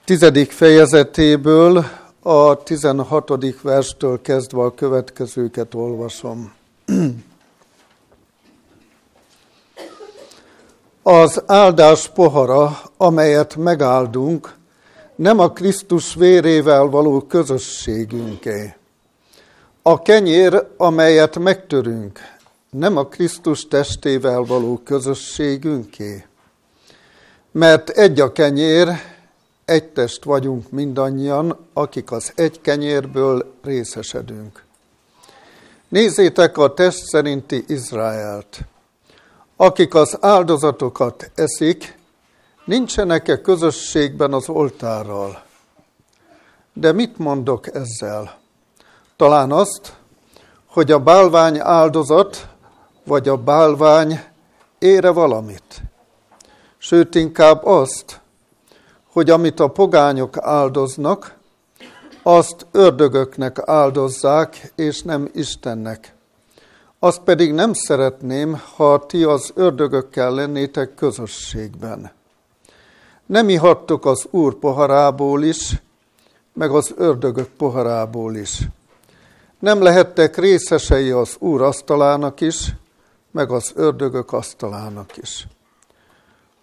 [0.04, 1.86] tizedik fejezetéből
[2.22, 6.54] a tizenhatodik verstől kezdve a következőket olvasom.
[11.04, 14.56] Az áldás pohara, amelyet megáldunk,
[15.16, 18.74] nem a Krisztus vérével való közösségünké.
[19.88, 22.20] A kenyér, amelyet megtörünk,
[22.70, 26.26] nem a Krisztus testével való közösségünké.
[27.52, 28.88] Mert egy a kenyér,
[29.66, 34.64] egy test vagyunk mindannyian, akik az egy kenyérből részesedünk.
[35.88, 38.60] Nézzétek a test szerinti Izraelt.
[39.56, 41.98] Akik az áldozatokat eszik,
[42.66, 45.44] nincsenek-e közösségben az oltárral?
[46.74, 48.44] De mit mondok ezzel?
[49.18, 49.94] Talán azt,
[50.66, 52.48] hogy a bálvány áldozat,
[53.06, 54.20] vagy a bálvány
[54.80, 55.82] ére valamit.
[56.78, 58.22] Sőt, inkább azt,
[59.12, 61.38] hogy amit a pogányok áldoznak,
[62.24, 66.16] azt ördögöknek áldozzák, és nem Istennek.
[67.00, 72.12] Azt pedig nem szeretném, ha ti az ördögökkel lennétek közösségben.
[73.26, 75.82] Nem ihattok az Úr poharából is,
[76.54, 78.68] meg az ördögök poharából is.
[79.66, 82.74] Nem lehettek részesei az Úr asztalának is,
[83.32, 85.48] meg az ördögök asztalának is.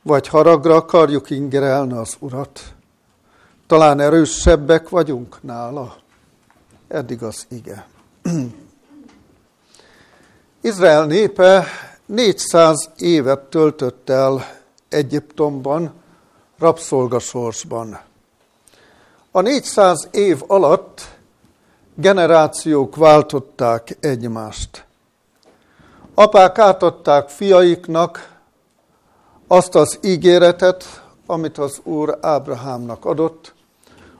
[0.02, 2.60] Vagy haragra akarjuk ingerelni az Urat?
[3.66, 5.96] Talán erősebbek vagyunk nála?
[6.88, 7.86] Eddig az ige.
[10.60, 11.66] Izrael népe
[12.06, 14.44] 400 évet töltött el
[14.88, 15.92] Egyiptomban,
[16.58, 18.00] rabszolgasorsban.
[19.30, 21.12] A 400 év alatt
[21.94, 24.85] generációk váltották egymást.
[26.14, 28.40] Apák átadták fiaiknak
[29.47, 33.55] azt az ígéretet, amit az Úr Ábrahámnak adott,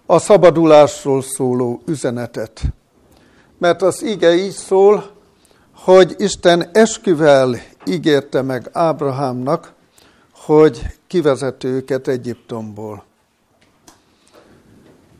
[0.07, 2.61] a szabadulásról szóló üzenetet.
[3.59, 5.11] Mert az ige így szól,
[5.75, 9.73] hogy Isten esküvel ígérte meg Ábrahámnak,
[10.33, 13.05] hogy kivezet őket Egyiptomból.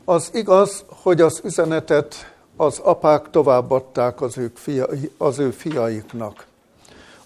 [0.05, 4.87] Az igaz, hogy az üzenetet az apák továbbadták az, ők fia,
[5.17, 6.45] az ő fiaiknak.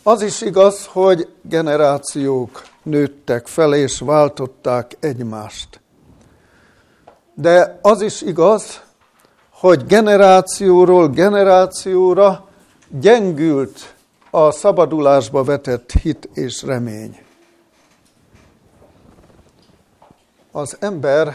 [0.04, 5.82] Az is igaz, hogy generációk nőttek fel és váltották egymást.
[7.34, 8.82] De az is igaz,
[9.50, 12.48] hogy generációról generációra
[12.90, 13.94] gyengült
[14.30, 17.26] a szabadulásba vetett hit és remény.
[20.52, 21.34] Az ember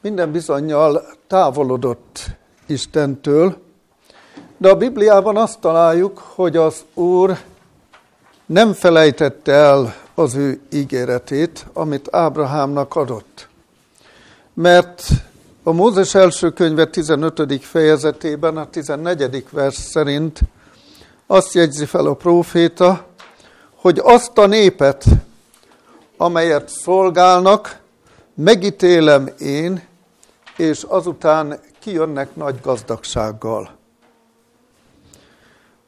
[0.00, 2.18] minden bizonyal távolodott
[2.66, 3.56] Istentől,
[4.56, 7.38] de a Bibliában azt találjuk, hogy az Úr
[8.46, 13.48] nem felejtette el az ő ígéretét, amit Ábrahámnak adott.
[14.54, 15.08] Mert
[15.62, 17.64] a Mózes első könyve 15.
[17.64, 19.46] fejezetében, a 14.
[19.50, 20.40] vers szerint
[21.26, 23.06] azt jegyzi fel a próféta,
[23.74, 25.04] hogy azt a népet,
[26.16, 27.78] amelyet szolgálnak,
[28.34, 29.82] megítélem én,
[30.56, 33.70] és azután kijönnek nagy gazdagsággal.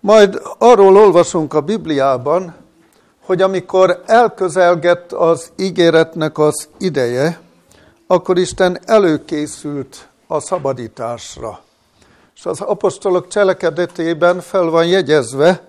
[0.01, 2.55] Majd arról olvasunk a Bibliában,
[3.25, 7.41] hogy amikor elközelgett az ígéretnek az ideje,
[8.07, 11.61] akkor Isten előkészült a szabadításra.
[12.35, 15.63] És az apostolok cselekedetében fel van jegyezve,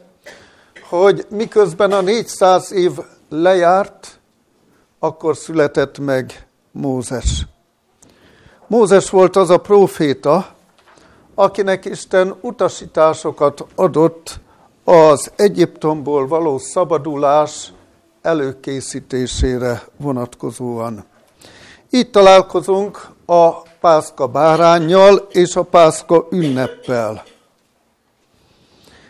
[0.89, 2.91] hogy miközben a 400 év
[3.29, 4.19] lejárt,
[4.99, 7.45] akkor született meg Mózes.
[8.69, 10.47] Mózes volt az a próféta,
[11.35, 14.39] akinek Isten utasításokat adott
[14.83, 17.73] az Egyiptomból való szabadulás
[18.21, 21.05] előkészítésére vonatkozóan.
[21.89, 27.23] Itt találkozunk a pászka bárányjal és a pászka ünneppel.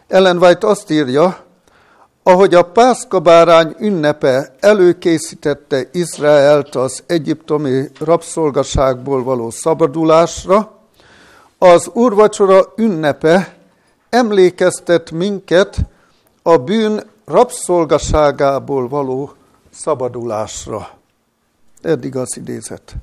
[0.07, 1.46] Ellen White azt írja,
[2.27, 10.71] ahogy a pászka bárány ünnepe előkészítette Izraelt az egyiptomi rabszolgaságból való szabadulásra,
[11.57, 13.57] az úrvacsora ünnepe
[14.09, 15.77] emlékeztet minket
[16.41, 19.33] a bűn rabszolgaságából való
[19.69, 20.89] szabadulásra.
[21.81, 22.95] Eddig az idézet.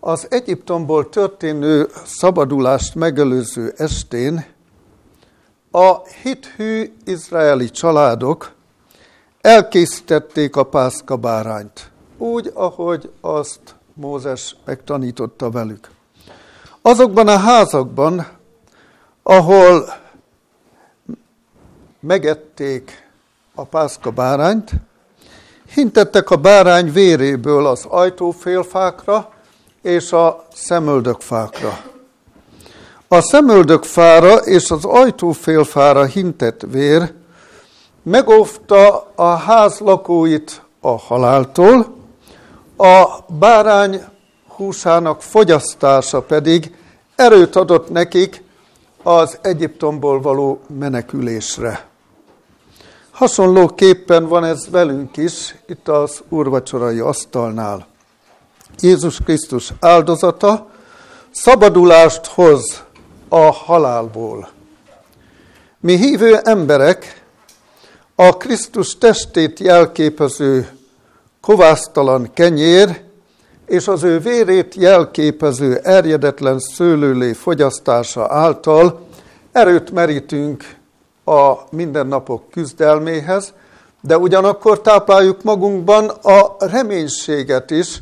[0.00, 4.53] Az Egyiptomból történő szabadulást megelőző estén
[5.74, 8.52] a hithű izraeli családok
[9.40, 13.60] elkészítették a pászka bárányt, úgy, ahogy azt
[13.94, 15.90] Mózes megtanította velük.
[16.82, 18.26] Azokban a házakban,
[19.22, 19.94] ahol
[22.00, 23.08] megették
[23.54, 24.70] a pászka bárányt,
[25.72, 29.32] hintettek a bárány véréből az ajtófélfákra
[29.82, 31.93] és a szemöldökfákra.
[33.14, 37.12] A szemöldökfára és az ajtófélfára hintett vér
[38.02, 41.94] megóvta a ház lakóit a haláltól,
[42.76, 43.06] a
[43.38, 44.02] bárány
[44.56, 46.76] húsának fogyasztása pedig
[47.16, 48.42] erőt adott nekik
[49.02, 51.86] az Egyiptomból való menekülésre.
[53.10, 57.86] Hasonlóképpen van ez velünk is, itt az úrvacsorai asztalnál.
[58.80, 60.66] Jézus Krisztus áldozata
[61.30, 62.83] szabadulást hoz
[63.34, 64.48] a halálból.
[65.80, 67.22] Mi hívő emberek
[68.14, 70.68] a Krisztus testét jelképező
[71.40, 73.00] kovásztalan kenyér
[73.66, 79.06] és az ő vérét jelképező erjedetlen szőlőlé fogyasztása által
[79.52, 80.76] erőt merítünk
[81.24, 83.52] a mindennapok küzdelméhez,
[84.00, 88.00] de ugyanakkor tápláljuk magunkban a reménységet is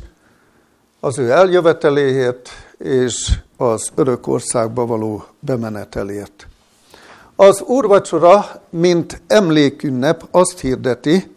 [0.99, 3.31] az ő eljöveteléért és
[3.71, 6.47] az örök országba való bemenetelért.
[7.35, 11.35] Az úrvacsora, mint emlékünnep azt hirdeti,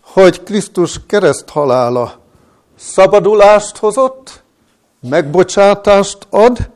[0.00, 2.18] hogy Krisztus kereszthalála
[2.78, 4.42] szabadulást hozott,
[5.00, 6.70] megbocsátást ad,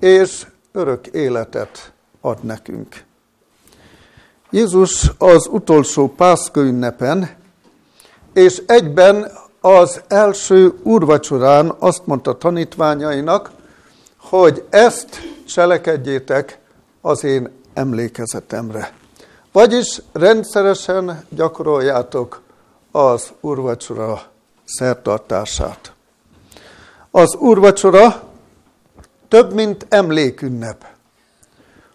[0.00, 3.04] és örök életet ad nekünk.
[4.50, 7.30] Jézus az utolsó pászka ünnepen,
[8.32, 13.50] és egyben az első úrvacsorán azt mondta tanítványainak,
[14.32, 16.58] hogy ezt cselekedjétek
[17.00, 18.92] az én emlékezetemre.
[19.52, 22.40] Vagyis rendszeresen gyakoroljátok
[22.90, 24.22] az úrvacsora
[24.64, 25.92] szertartását.
[27.10, 28.22] Az úrvacsora
[29.28, 30.86] több, mint emlékünnep.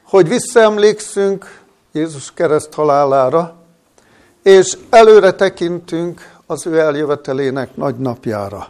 [0.03, 1.61] Hogy visszaemlékszünk
[1.91, 3.55] Jézus kereszt halálára,
[4.43, 8.69] és előre tekintünk az ő eljövetelének nagy napjára.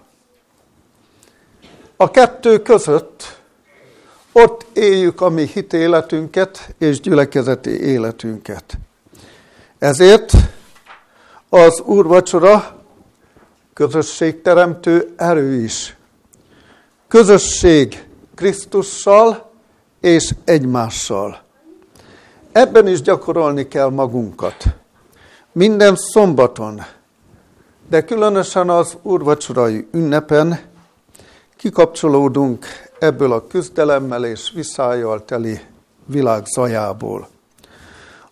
[1.95, 3.35] A kettő között
[4.43, 8.77] ott éljük a mi hitéletünket és gyülekezeti életünket.
[9.79, 10.31] Ezért
[11.49, 12.81] az úrvacsora
[13.73, 15.95] közösségteremtő erő is.
[17.07, 19.51] Közösség Krisztussal
[20.01, 21.41] és egymással.
[22.51, 24.63] Ebben is gyakorolni kell magunkat.
[25.51, 26.81] Minden szombaton,
[27.89, 30.59] de különösen az úrvacsorai ünnepen
[31.55, 32.65] kikapcsolódunk
[32.99, 35.59] ebből a küzdelemmel és visszájjal teli
[36.05, 37.27] világ zajából.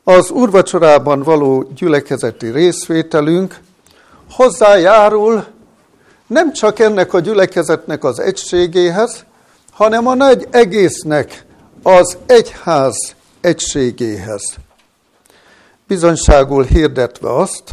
[0.04, 3.60] Az úrvacsorában való gyülekezeti részvételünk
[4.32, 5.46] hozzájárul
[6.28, 9.26] nem csak ennek a gyülekezetnek az egységéhez,
[9.72, 11.46] hanem a nagy egésznek,
[11.84, 14.56] az egyház egységéhez.
[15.88, 17.64] Bizonyságul hirdetve azt,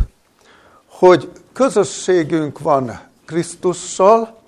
[0.89, 4.42] hogy közösségünk van Krisztussal,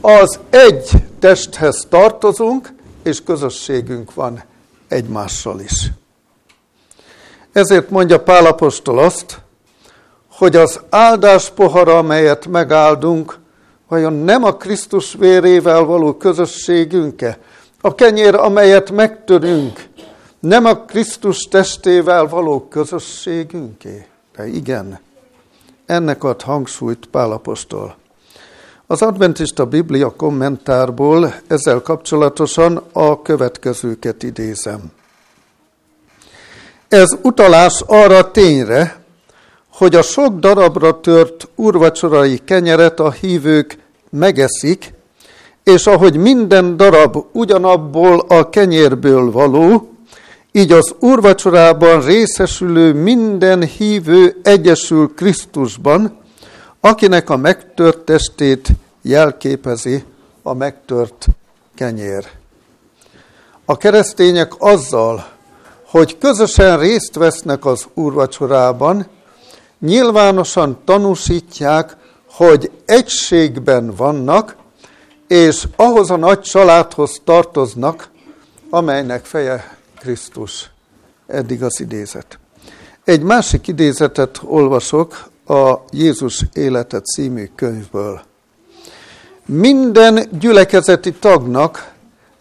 [0.00, 2.72] az egy testhez tartozunk,
[3.02, 4.42] és közösségünk van
[4.88, 5.90] egymással is.
[7.52, 9.40] Ezért mondja Pálapostól azt,
[10.30, 13.38] hogy az áldás pohara, amelyet megáldunk,
[13.88, 17.38] vajon nem a Krisztus vérével való közösségünke?
[17.80, 19.88] A kenyér, amelyet megtörünk,
[20.40, 24.06] nem a Krisztus testével való közösségünké?
[24.36, 25.00] De igen,
[25.86, 27.96] ennek ad hangsúlyt Pálapostól.
[28.94, 34.80] Az adventista Biblia kommentárból ezzel kapcsolatosan a következőket idézem.
[36.88, 39.04] Ez utalás arra tényre,
[39.72, 43.78] hogy a sok darabra tört urvacsorai kenyeret a hívők
[44.10, 44.94] megeszik,
[45.64, 49.92] és ahogy minden darab ugyanabból a kenyérből való,
[50.52, 56.22] így az úrvacsorában részesülő minden hívő egyesül Krisztusban,
[56.80, 58.68] akinek a megtört testét
[59.06, 60.04] jelképezi
[60.42, 61.26] a megtört
[61.74, 62.26] kenyér.
[63.64, 65.26] A keresztények azzal,
[65.86, 69.06] hogy közösen részt vesznek az úrvacsorában,
[69.78, 71.96] nyilvánosan tanúsítják,
[72.30, 74.56] hogy egységben vannak,
[75.28, 78.10] és ahhoz a nagy családhoz tartoznak,
[78.70, 80.70] amelynek feje Krisztus.
[81.26, 82.38] Eddig az idézet.
[83.04, 88.22] Egy másik idézetet olvasok a Jézus élete című könyvből.
[89.46, 91.92] Minden gyülekezeti tagnak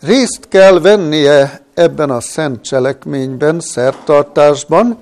[0.01, 5.01] részt kell vennie ebben a szent cselekményben, szertartásban,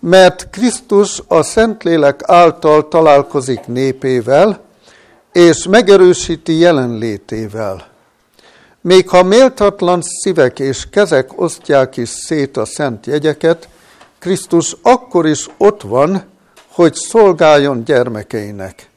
[0.00, 4.60] mert Krisztus a Szentlélek által találkozik népével,
[5.32, 7.86] és megerősíti jelenlétével.
[8.80, 13.68] Még ha méltatlan szívek és kezek osztják is szét a szent jegyeket,
[14.18, 16.22] Krisztus akkor is ott van,
[16.68, 18.90] hogy szolgáljon gyermekeinek.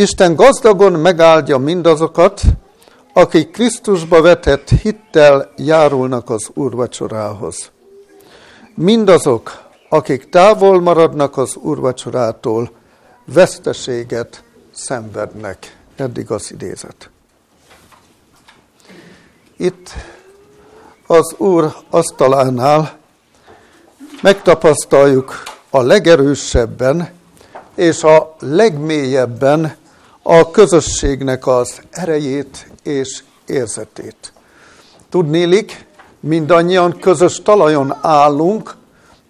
[0.00, 2.42] Isten gazdagon megáldja mindazokat,
[3.12, 7.70] akik Krisztusba vetett hittel járulnak az úrvacsorához.
[8.74, 12.70] Mindazok, akik távol maradnak az úrvacsorától,
[13.24, 15.76] veszteséget szenvednek.
[15.96, 17.10] Eddig az idézet.
[19.56, 19.90] Itt
[21.06, 22.98] az Úr asztalánál
[24.22, 27.10] megtapasztaljuk a legerősebben
[27.74, 29.78] és a legmélyebben
[30.22, 34.32] a közösségnek az erejét és érzetét.
[35.08, 35.86] Tudnélik,
[36.20, 38.74] mindannyian közös talajon állunk,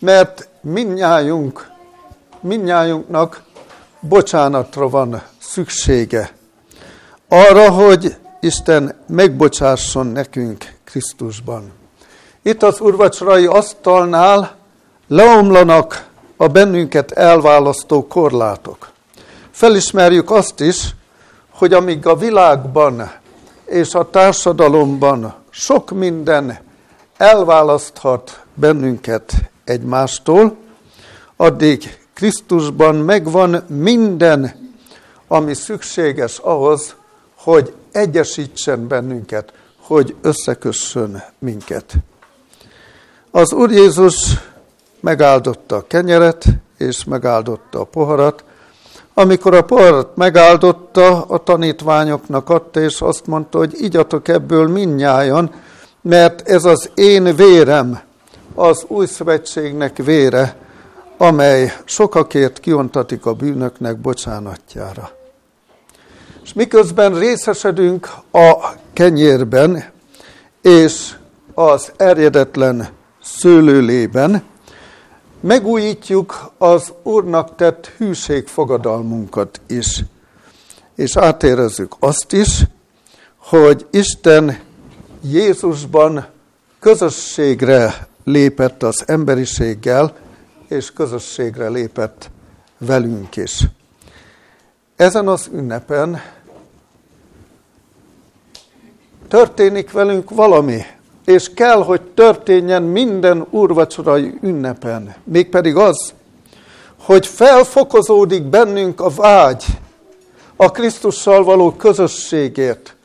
[0.01, 1.71] mert mindnyájunk,
[2.41, 3.43] mindnyájunknak
[4.01, 6.33] bocsánatra van szüksége.
[7.29, 11.73] Arra, hogy Isten megbocsásson nekünk Krisztusban.
[12.43, 14.57] Itt az urvacsorai asztalnál
[15.09, 18.91] leomlanak a bennünket elválasztó korlátok.
[19.61, 20.95] Felismerjük azt is,
[21.51, 23.13] hogy amíg a világban
[23.65, 26.59] és a társadalomban sok minden
[27.17, 30.57] elválaszthat bennünket egymástól,
[31.37, 34.71] addig Krisztusban megvan minden,
[35.29, 36.95] ami szükséges ahhoz,
[37.35, 41.95] hogy egyesítsen bennünket, hogy összekössön minket.
[43.31, 44.39] Az Úr Jézus
[45.01, 46.45] megáldotta a kenyeret,
[46.79, 48.45] és megáldotta a poharat.
[49.15, 55.51] Amikor a poharat megáldotta, a tanítványoknak adta, és azt mondta, hogy igyatok ebből minnyájan,
[56.03, 58.01] mert ez az én vérem,
[58.55, 60.57] az új szövetségnek vére,
[61.17, 65.11] amely sokakért kiontatik a bűnöknek bocsánatjára.
[66.43, 69.85] És miközben részesedünk a kenyérben
[70.63, 71.15] és
[71.55, 72.89] az erjedetlen
[73.23, 74.43] szőlőlében,
[75.41, 80.05] megújítjuk az Úrnak tett hűségfogadalmunkat is,
[80.95, 82.63] és átérezzük azt is,
[83.37, 84.59] hogy Isten
[85.23, 86.27] Jézusban
[86.81, 90.17] közösségre lépett az emberiséggel,
[90.69, 92.31] és közösségre lépett
[92.79, 93.65] velünk is.
[94.97, 96.23] Ezen az ünnepen
[99.29, 100.83] történik velünk valami,
[101.25, 105.15] és kell, hogy történjen minden úrvacsorai ünnepen.
[105.25, 106.13] Mégpedig az,
[107.01, 109.65] hogy felfokozódik bennünk a vágy
[110.57, 112.97] a Krisztussal való közösségért,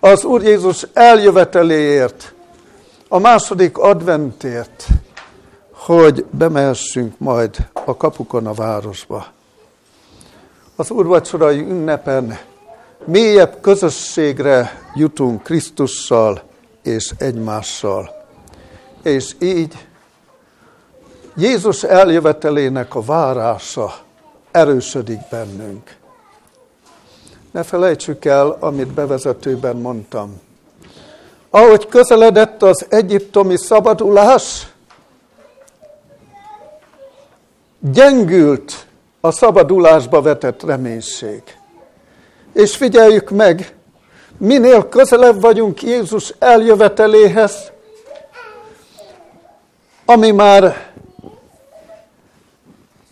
[0.00, 2.34] az Úr Jézus eljöveteléért,
[3.08, 4.86] a második adventért,
[5.72, 9.26] hogy bemehessünk majd a kapukon a városba.
[10.76, 12.38] Az úrvacsorai ünnepen
[13.04, 16.42] mélyebb közösségre jutunk Krisztussal
[16.82, 18.24] és egymással.
[19.02, 19.86] És így
[21.36, 23.94] Jézus eljövetelének a várása
[24.50, 25.96] erősödik bennünk.
[27.50, 30.40] Ne felejtsük el, amit bevezetőben mondtam.
[31.50, 34.72] Ahogy közeledett az egyiptomi szabadulás,
[37.78, 38.86] gyengült
[39.20, 41.42] a szabadulásba vetett reménység.
[42.52, 43.74] És figyeljük meg,
[44.38, 47.72] minél közelebb vagyunk Jézus eljöveteléhez,
[50.04, 50.90] ami már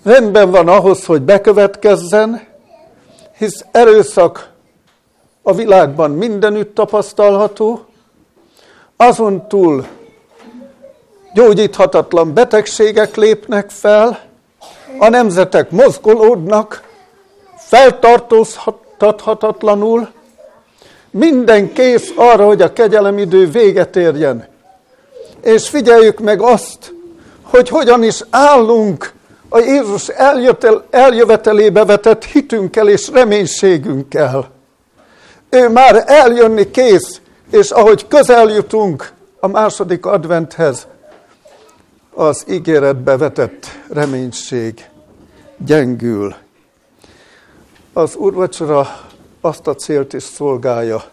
[0.03, 2.49] rendben van ahhoz, hogy bekövetkezzen,
[3.39, 4.51] hisz erőszak
[5.43, 7.85] a világban mindenütt tapasztalható,
[8.97, 9.87] azon túl
[11.35, 14.29] gyógyíthatatlan betegségek lépnek fel,
[14.99, 16.89] a nemzetek mozgolódnak,
[17.57, 20.09] feltartóztathatatlanul,
[21.11, 24.47] minden kész arra, hogy a kegyelemidő véget érjen.
[25.43, 26.95] És figyeljük meg azt,
[27.43, 29.13] hogy hogyan is állunk
[29.49, 34.51] a Jézus eljötel, eljövetelébe vetett hitünkkel és reménységünkkel.
[35.51, 40.87] Ő már eljönni kész, és ahogy közel jutunk a második adventhez,
[42.15, 44.89] az ígéretbe vetett reménység
[45.57, 46.35] gyengül.
[47.93, 49.10] Az úrvacsora
[49.41, 51.05] azt a célt is szolgálja,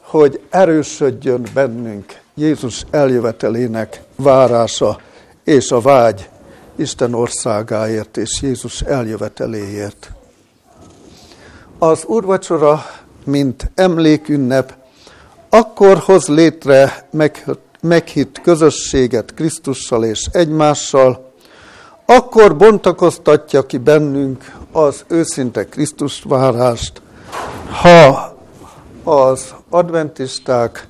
[0.00, 5.00] hogy erősödjön bennünk Jézus eljövetelének várása
[5.44, 6.28] és a vágy
[6.76, 10.10] Isten országáért és Jézus eljöveteléért.
[11.78, 12.84] Az úrvacsora,
[13.24, 14.74] mint emlékünnep,
[15.48, 17.08] akkor hoz létre
[17.80, 21.32] meghitt közösséget Krisztussal és egymással,
[22.06, 27.00] akkor bontakoztatja ki bennünk az őszinte Krisztus várást,
[27.70, 28.34] ha
[29.04, 30.88] az adventisták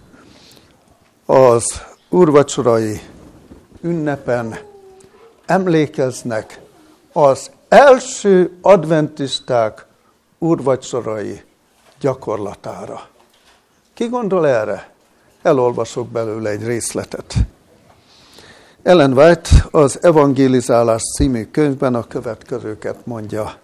[1.26, 3.00] az úrvacsorai
[3.80, 4.58] ünnepen
[5.46, 6.60] emlékeznek
[7.12, 9.86] az első adventisták
[10.38, 11.42] úrvacsorai
[12.00, 13.08] gyakorlatára.
[13.94, 14.90] Ki gondol erre?
[15.42, 17.34] Elolvasok belőle egy részletet.
[18.82, 23.54] Ellen White az Evangelizálás című könyvben a következőket mondja.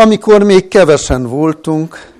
[0.00, 2.12] Amikor még kevesen voltunk,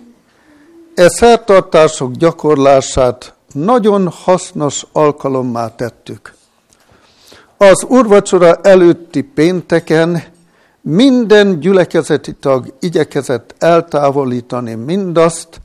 [0.95, 6.35] e szertartások gyakorlását nagyon hasznos alkalommá tettük.
[7.57, 10.23] Az urvacsora előtti pénteken
[10.81, 15.61] minden gyülekezeti tag igyekezett eltávolítani mindazt,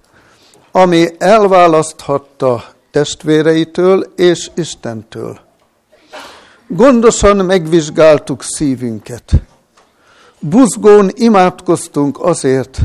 [0.71, 5.39] ami elválaszthatta testvéreitől és Istentől.
[6.67, 9.31] Gondosan megvizsgáltuk szívünket.
[10.49, 12.79] Buzgón imádkoztunk azért,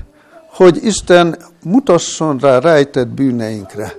[0.49, 3.95] hogy Isten mutasson rá rejtett bűneinkre.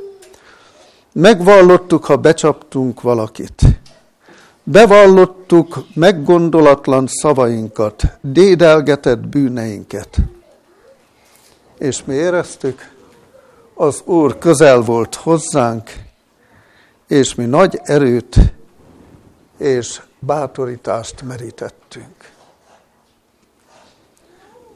[1.11, 3.61] Megvallottuk, ha becsaptunk valakit.
[4.63, 10.17] Bevallottuk meggondolatlan szavainkat, dédelgetett bűneinket.
[11.77, 12.91] És mi éreztük,
[13.73, 15.91] az Úr közel volt hozzánk,
[17.07, 18.35] és mi nagy erőt
[19.57, 22.30] és bátorítást merítettünk.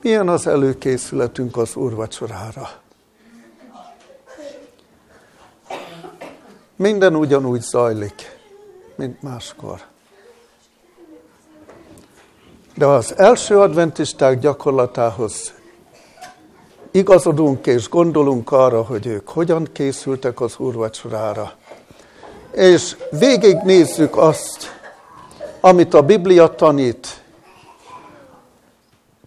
[0.06, 2.70] Milyen az előkészületünk az úrvacsorára?
[6.76, 8.40] Minden ugyanúgy zajlik,
[8.96, 9.82] mint máskor.
[12.76, 15.54] De az első adventisták gyakorlatához
[16.92, 21.54] igazodunk és gondolunk arra, hogy ők hogyan készültek az úrvacsorára.
[22.52, 24.80] És végignézzük azt,
[25.60, 27.25] amit a Biblia tanít,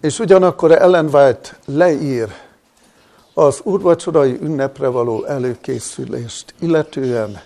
[0.01, 2.29] és ugyanakkor Ellen White leír
[3.35, 7.41] az úrvacsorai ünnepre való előkészülést illetően,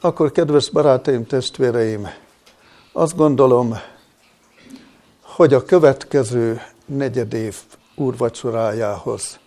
[0.00, 2.08] akkor kedves barátaim, testvéreim,
[2.92, 3.78] azt gondolom,
[5.22, 7.56] hogy a következő negyedév
[7.94, 9.38] úrvacsorájához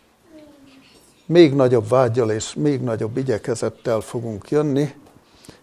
[1.25, 4.93] még nagyobb vágyal és még nagyobb igyekezettel fogunk jönni,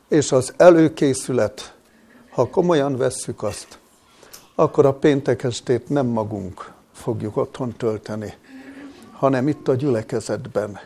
[0.08, 1.74] és az előkészület,
[2.30, 3.78] ha komolyan vesszük azt,
[4.60, 8.34] akkor a péntek estét nem magunk fogjuk otthon tölteni,
[9.12, 10.78] hanem itt a gyülekezetben,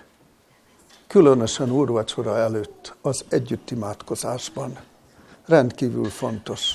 [1.06, 4.78] különösen úrvacsora előtt, az együtt imádkozásban.
[5.46, 6.74] Rendkívül fontos.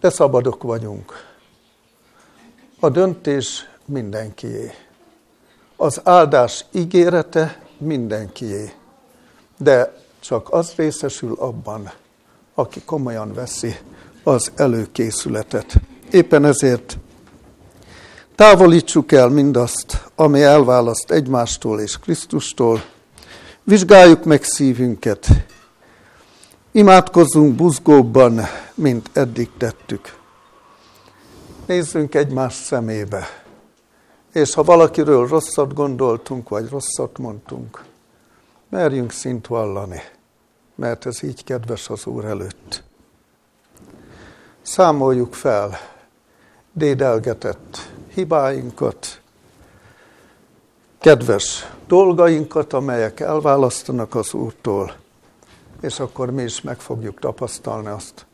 [0.00, 1.12] De szabadok vagyunk.
[2.80, 4.70] A döntés mindenkié.
[5.76, 8.72] Az áldás ígérete mindenkié.
[9.56, 11.92] De csak az részesül abban,
[12.54, 13.76] aki komolyan veszi
[14.22, 15.74] az előkészületet.
[16.10, 16.98] Éppen ezért
[18.34, 22.82] távolítsuk el mindazt, ami elválaszt egymástól és Krisztustól,
[23.64, 25.28] vizsgáljuk meg szívünket,
[26.72, 28.40] imádkozzunk buzgóbban,
[28.74, 30.18] mint eddig tettük.
[31.66, 33.26] Nézzünk egymás szemébe,
[34.32, 37.84] és ha valakiről rosszat gondoltunk, vagy rosszat mondtunk,
[38.68, 40.00] merjünk szint vallani,
[40.74, 42.82] mert ez így kedves az Úr előtt.
[44.62, 45.78] Számoljuk fel
[46.72, 49.20] dédelgetett hibáinkat,
[51.00, 54.94] kedves dolgainkat, amelyek elválasztanak az Úrtól,
[55.80, 58.26] és akkor mi is meg fogjuk tapasztalni azt,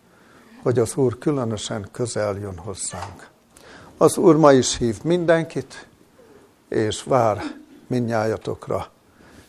[0.63, 3.29] hogy az Úr különösen közel jön hozzánk.
[3.97, 5.87] Az Úr ma is hív mindenkit,
[6.69, 7.43] és vár
[7.87, 8.87] minnyájatokra,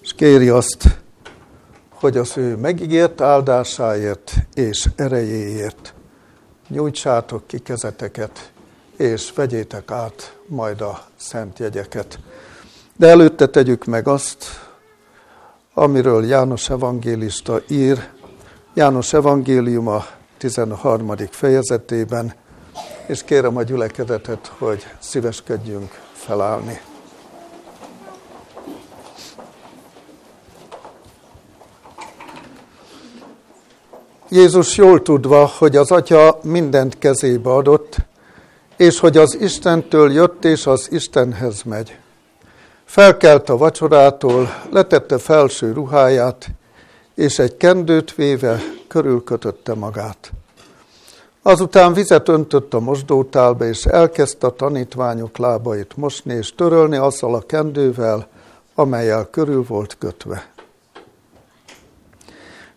[0.02, 1.00] és kéri azt,
[1.90, 5.94] hogy az ő megígért áldásáért és erejéért
[6.68, 8.52] nyújtsátok ki kezeteket,
[8.98, 12.20] és vegyétek át majd a szent jegyeket.
[12.96, 14.46] De előtte tegyük meg azt,
[15.74, 18.10] amiről János evangélista ír,
[18.74, 20.06] János evangéliuma
[20.38, 21.16] 13.
[21.30, 22.34] fejezetében,
[23.06, 26.82] és kérem a gyülekezetet, hogy szíveskedjünk felállni.
[34.30, 37.96] Jézus jól tudva, hogy az Atya mindent kezébe adott,
[38.78, 41.98] és hogy az Istentől jött és az Istenhez megy.
[42.86, 46.48] Felkelt a vacsorától, letette felső ruháját,
[47.16, 50.32] és egy kendőt véve körülkötötte magát.
[51.42, 57.42] Azután vizet öntött a mosdótálba, és elkezdte a tanítványok lábait mosni és törölni azzal a
[57.42, 58.28] kendővel,
[58.76, 60.56] amelyel körül volt kötve.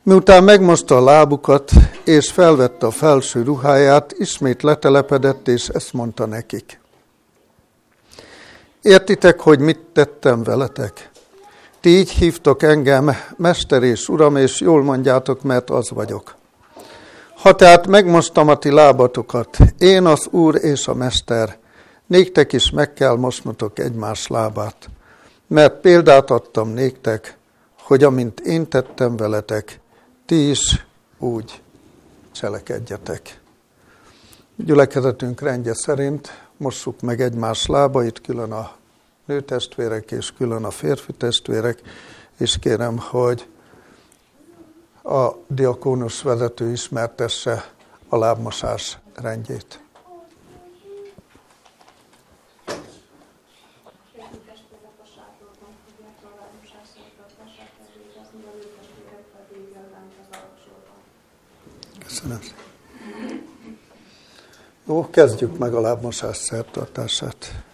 [0.02, 1.70] Miután megmosta a lábukat,
[2.04, 6.80] és felvette a felső ruháját, ismét letelepedett, és ezt mondta nekik.
[8.82, 11.10] Értitek, hogy mit tettem veletek?
[11.80, 16.34] Ti így hívtok engem, Mester és Uram, és jól mondjátok, mert az vagyok.
[17.36, 21.58] Ha tehát megmostam a ti lábatokat, én az Úr és a Mester,
[22.06, 24.90] néktek is meg kell mosnotok egymás lábát,
[25.46, 27.36] mert példát adtam néktek,
[27.82, 29.79] hogy amint én tettem veletek,
[30.30, 30.86] ti is
[31.18, 31.62] úgy
[32.32, 33.40] cselekedjetek.
[34.56, 38.76] Gyülekezetünk rendje szerint mossuk meg egymás lábait, külön a
[39.24, 41.80] nőtestvérek és külön a férfi testvérek,
[42.36, 43.46] és kérem, hogy
[45.02, 47.72] a diakónus vezető ismertesse
[48.08, 49.79] a lábmosás rendjét.
[62.10, 62.38] Köszönöm.
[64.86, 67.64] Jó, kezdjük meg a lábmosás szertartását.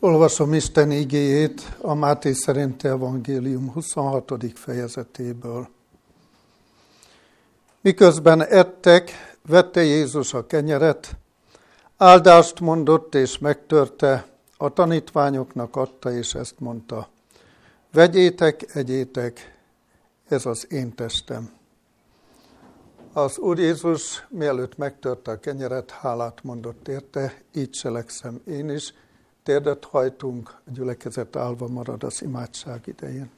[0.00, 4.32] Olvasom Isten igéjét a Máté szerinti evangélium 26.
[4.54, 5.77] fejezetéből.
[7.88, 9.10] Miközben ettek,
[9.46, 11.16] vette Jézus a kenyeret,
[11.96, 14.26] áldást mondott és megtörte,
[14.56, 17.08] a tanítványoknak adta, és ezt mondta.
[17.92, 19.58] Vegyétek, egyétek,
[20.28, 21.50] ez az én testem.
[23.12, 28.94] Az Úr Jézus mielőtt megtörte a kenyeret, hálát mondott érte, így cselekszem én is,
[29.42, 33.37] térdet hajtunk, a gyülekezet állva marad az imádság idején.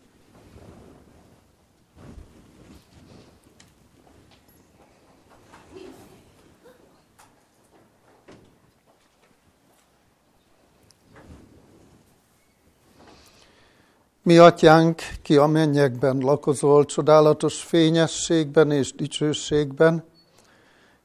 [14.22, 20.04] Mi atyánk, ki a mennyekben lakozol, csodálatos fényességben és dicsőségben,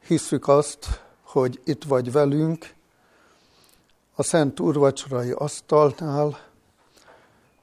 [0.07, 2.74] hiszük azt, hogy itt vagy velünk,
[4.16, 6.39] a Szent Úrvacsorai asztalnál,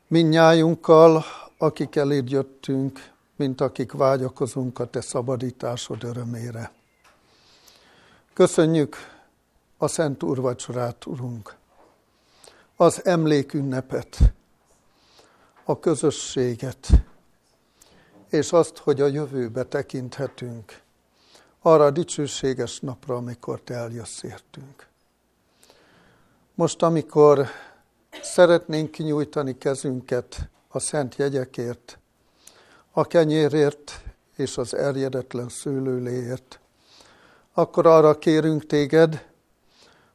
[0.07, 1.25] minnyájunkkal,
[1.59, 6.73] akik eléd jöttünk, mint akik vágyakozunk a Te szabadításod örömére.
[8.33, 8.97] Köszönjük
[9.79, 11.57] a Szent Úrvacsorát, Urunk,
[12.77, 14.19] az emlékünnepet,
[15.65, 16.89] a közösséget,
[18.29, 20.81] és azt, hogy a jövőbe tekinthetünk,
[21.61, 24.87] arra a dicsőséges napra, amikor Te eljössz értünk.
[26.55, 27.47] Most, amikor
[28.23, 31.99] szeretnénk kinyújtani kezünket a szent jegyekért,
[32.91, 34.05] a kenyérért
[34.37, 36.61] és az erjedetlen szőlőléért,
[37.53, 39.29] akkor arra kérünk téged,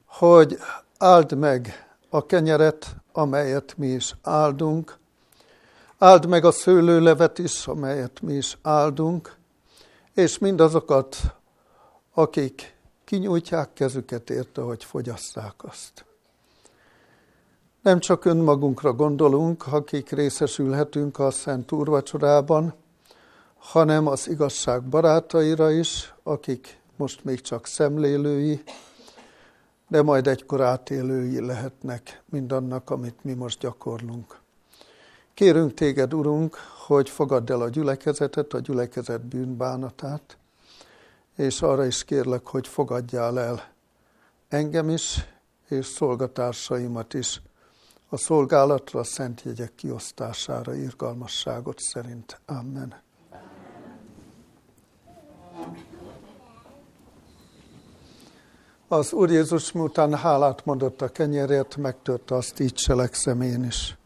[0.05, 0.57] hogy
[0.97, 4.97] áld meg a kenyeret, amelyet mi is áldunk,
[5.97, 9.35] áld meg a szőlőlevet is, amelyet mi is áldunk,
[10.13, 11.17] és mindazokat,
[12.13, 16.05] akik kinyújtják kezüket érte, hogy fogyasszák azt.
[17.81, 22.73] Nem csak önmagunkra gondolunk, akik részesülhetünk a Szent Úrvacsorában,
[23.57, 28.63] hanem az igazság barátaira is, akik most még csak szemlélői,
[29.87, 34.39] de majd egykor átélői lehetnek mindannak, amit mi most gyakorlunk.
[35.37, 36.55] Kérünk téged, Urunk,
[36.87, 40.37] hogy fogadd el a gyülekezetet, a gyülekezet bűnbánatát,
[41.35, 43.63] és arra is kérlek, hogy fogadjál el
[44.47, 45.25] engem is,
[45.67, 47.41] és szolgatársaimat is,
[48.09, 52.41] a szolgálatra, a szent jegyek kiosztására irgalmasságot szerint.
[52.45, 53.01] Amen.
[58.87, 63.97] Az Úr Jézus miután hálát mondott a kenyerért, megtörte azt, így cselekszem én is.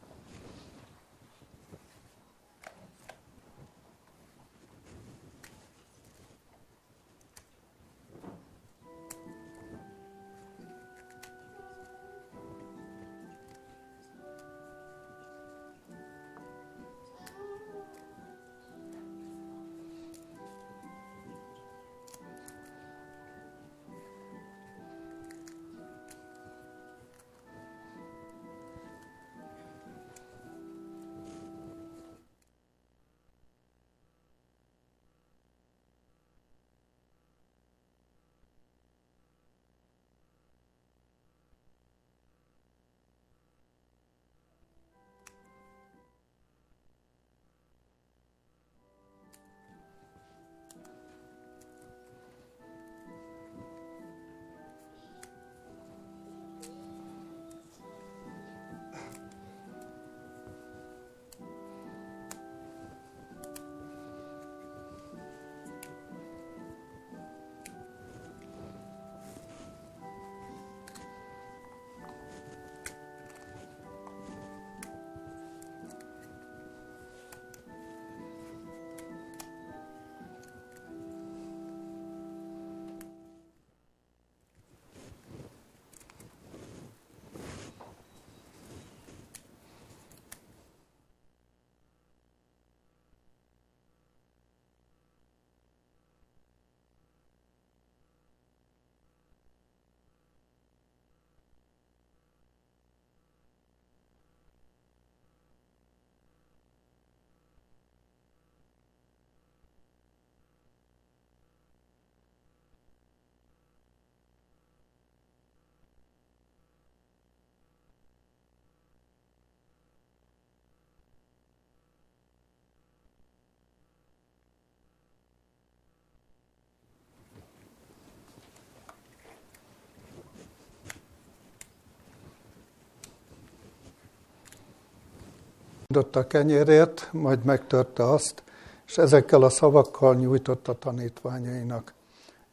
[135.92, 138.44] Adott a kenyérért, majd megtörte azt,
[138.88, 141.94] és ezekkel a szavakkal nyújtotta tanítványainak.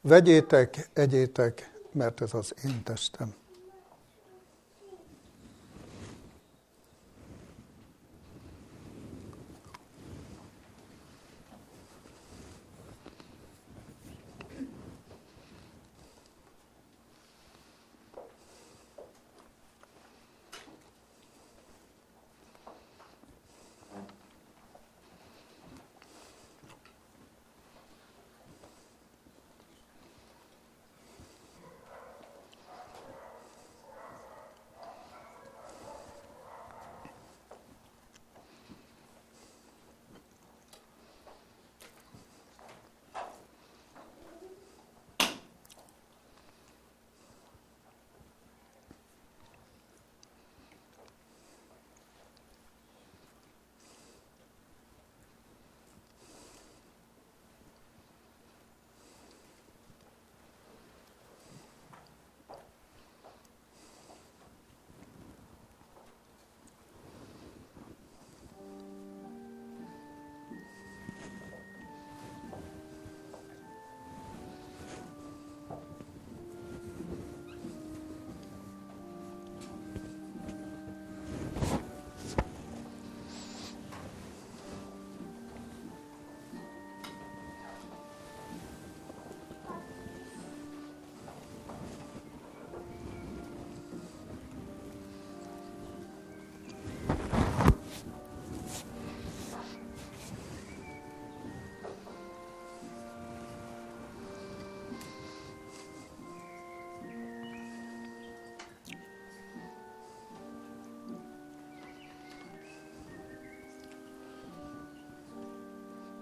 [0.01, 3.35] Vegyétek, egyétek, mert ez az én testem.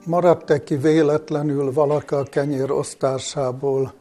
[0.06, 3.92] Maradt-e ki véletlenül valaki a kenyér osztásából?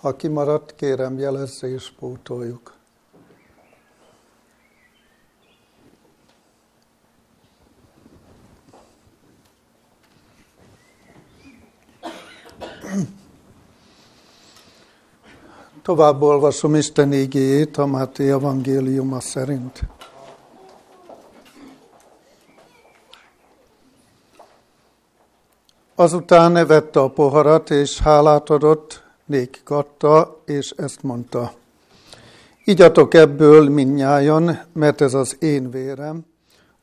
[0.00, 2.74] Ha kimaradt, kérem jelezze és pótoljuk.
[15.82, 19.97] Tovább olvasom Isten ígéjét a Máté evangéliuma szerint.
[26.00, 31.52] Azután nevette a poharat, és hálát adott, nékik adta, és ezt mondta.
[32.64, 36.24] Igyatok ebből minnyájan, mert ez az én vérem,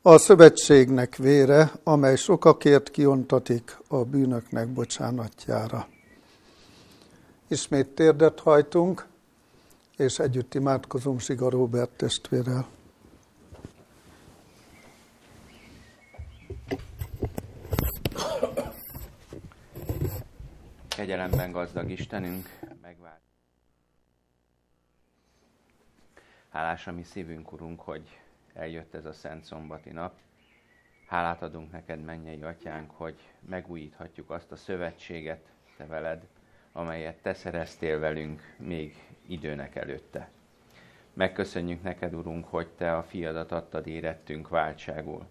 [0.02, 5.86] a szövetségnek vére, amely sokakért kiontatik a bűnöknek bocsánatjára.
[7.48, 9.06] Ismét térdet hajtunk,
[9.96, 12.66] és együtt imádkozunk Siga Róbert testvérrel.
[20.96, 22.48] Kegyelemben gazdag Istenünk,
[22.82, 23.20] megvált.
[26.48, 28.20] Hálás a mi szívünk, Urunk, hogy
[28.54, 30.14] eljött ez a Szent Szombati nap.
[31.06, 33.14] Hálát adunk neked, mennyei atyánk, hogy
[33.48, 36.26] megújíthatjuk azt a szövetséget, te veled,
[36.72, 40.30] amelyet te szereztél velünk még időnek előtte.
[41.12, 45.26] Megköszönjük neked, Urunk, hogy te a fiadat adtad érettünk váltságul.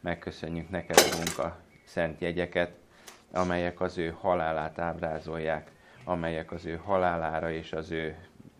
[0.00, 2.84] Megköszönjük neked, Urunk, a szent jegyeket,
[3.30, 5.70] amelyek az ő halálát ábrázolják,
[6.04, 8.16] amelyek az ő halálára és az ő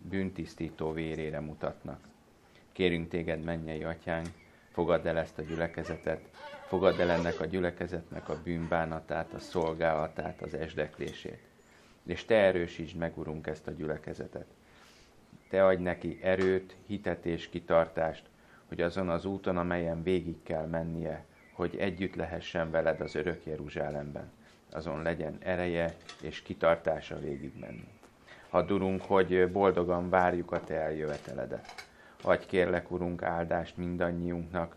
[0.09, 1.99] bűntisztító vérére mutatnak.
[2.71, 4.27] Kérünk téged, mennyei atyánk,
[4.71, 6.21] fogadd el ezt a gyülekezetet,
[6.67, 11.41] fogadd el ennek a gyülekezetnek a bűnbánatát, a szolgálatát, az esdeklését.
[12.05, 14.47] És te erősítsd meg, Urunk, ezt a gyülekezetet.
[15.49, 18.29] Te adj neki erőt, hitet és kitartást,
[18.67, 24.31] hogy azon az úton, amelyen végig kell mennie, hogy együtt lehessen veled az örök Jeruzsálemben
[24.77, 27.87] azon legyen ereje és kitartása végigmenni.
[28.49, 31.85] Hadd Urunk, hogy boldogan várjuk a Te eljöveteledet.
[32.21, 34.75] Adj kérlek, Urunk, áldást mindannyiunknak,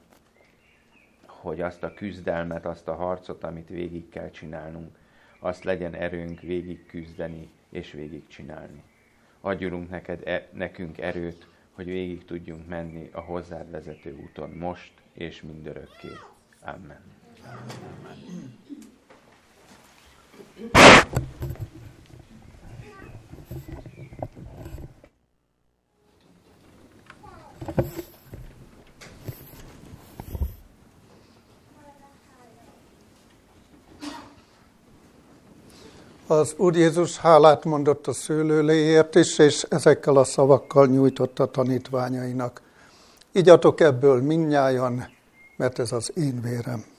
[1.26, 4.96] hogy azt a küzdelmet, azt a harcot, amit végig kell csinálnunk,
[5.38, 8.82] azt legyen erőnk végig küzdeni és végig csinálni.
[9.40, 14.92] Adj, Urunk, neked, e, nekünk erőt, hogy végig tudjunk menni a hozzád vezető úton most
[15.12, 16.10] és mindörökké.
[16.60, 17.00] Amen.
[17.44, 18.89] Amen.
[36.30, 42.62] Az Úr Jézus hálát mondott a szőlőléért is, és ezekkel a szavakkal nyújtotta tanítványainak.
[43.32, 45.08] Igyatok ebből minnyájan,
[45.56, 46.89] mert ez az én vérem.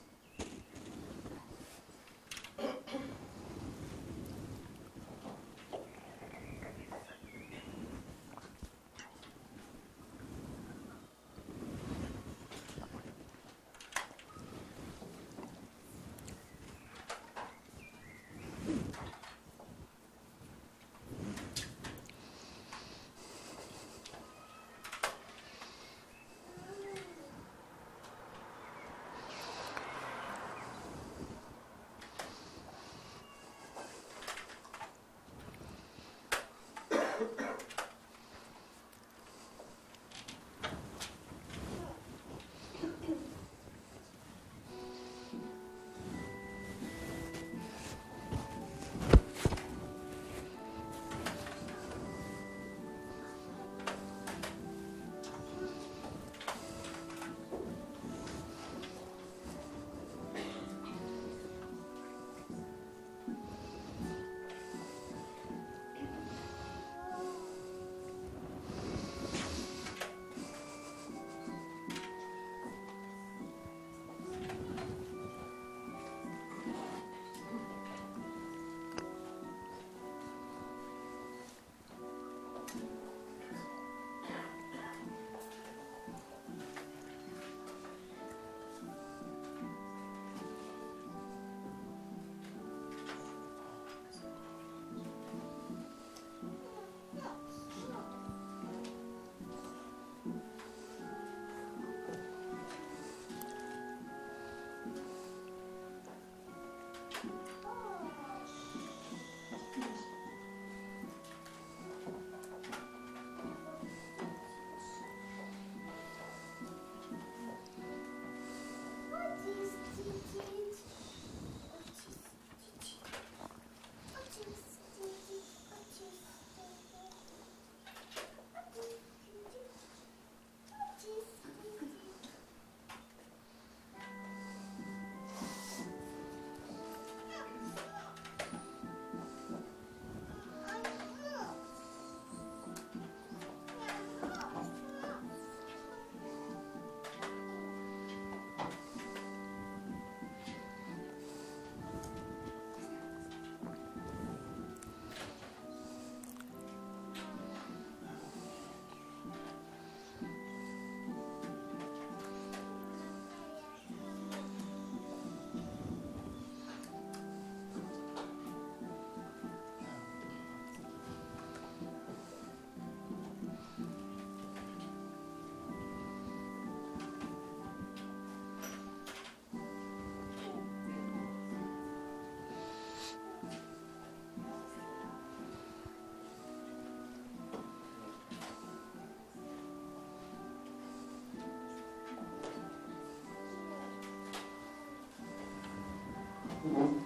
[196.65, 197.00] Mm-hmm.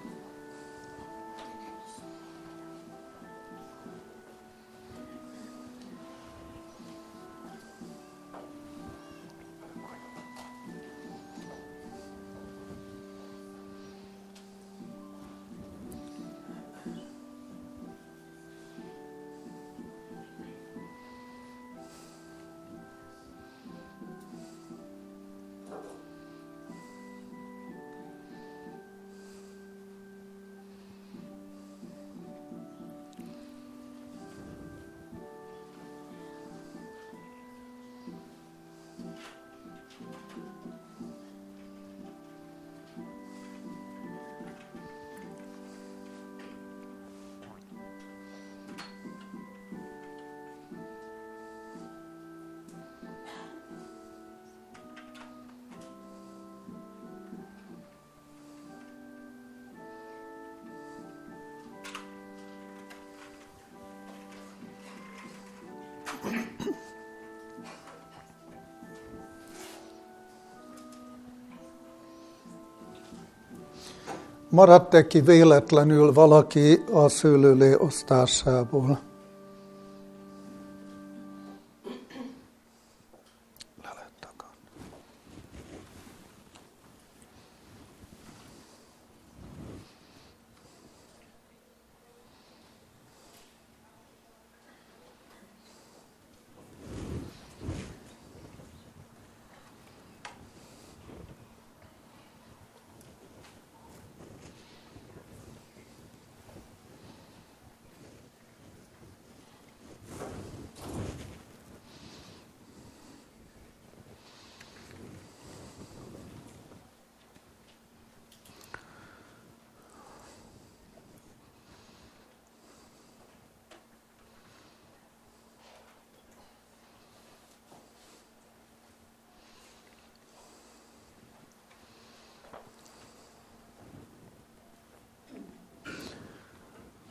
[74.55, 79.14] Maradt-e ki véletlenül valaki a szőlőlé osztásából?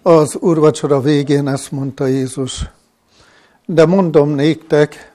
[0.06, 2.70] Az úrvacsora végén ezt mondta Jézus.
[3.66, 5.12] De mondom néktek,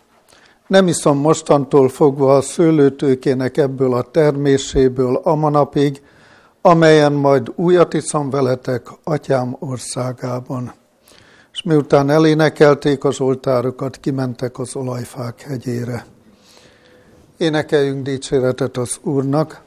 [0.67, 6.01] nem iszom mostantól fogva a szőlőtőkének ebből a terméséből a manapig,
[6.61, 10.73] amelyen majd újat iszom veletek atyám országában.
[11.51, 16.05] És miután elénekelték az oltárokat, kimentek az olajfák hegyére.
[17.37, 19.61] Énekeljünk dicséretet az Úrnak.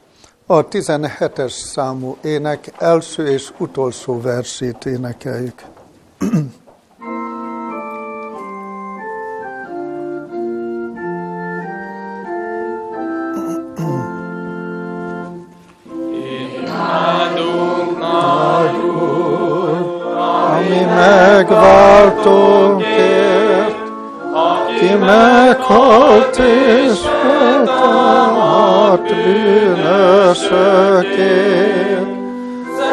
[0.45, 5.61] A 17-es számú ének első és utolsó versét énekeljük.
[24.73, 30.51] aki meghalt és feltámadt bűnösökért.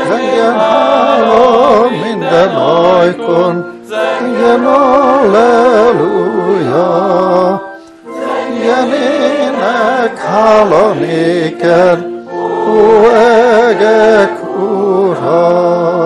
[0.09, 6.02] Zengjen hála minden ajkon, zengjen alleluja,
[8.05, 13.09] zengjen ének hála néked, ó
[13.69, 15.99] egek ura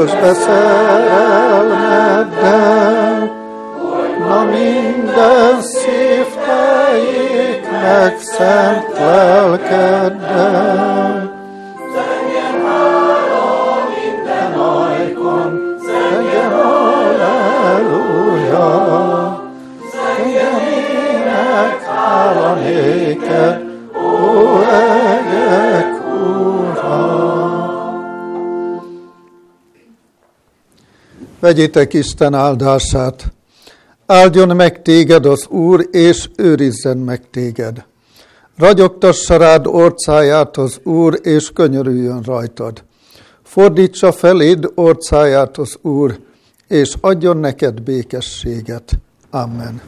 [0.00, 1.30] közbe szerelmeddel,
[4.28, 10.18] na minden szív teljék meg szent lelkeddel.
[11.94, 15.50] Zengjen hála minden ajkon,
[15.84, 17.98] zengjen halleluja,
[19.92, 23.56] zengjen ének hála néked,
[23.94, 25.19] ó egek
[31.40, 33.32] Vegyétek Isten áldását.
[34.06, 37.84] Áldjon meg téged az Úr, és őrizzen meg téged.
[38.56, 42.84] Ragyogtassa rád orcáját az Úr, és könyörüljön rajtad.
[43.42, 46.18] Fordítsa feléd orcáját az Úr,
[46.68, 48.98] és adjon neked békességet.
[49.30, 49.80] Amen.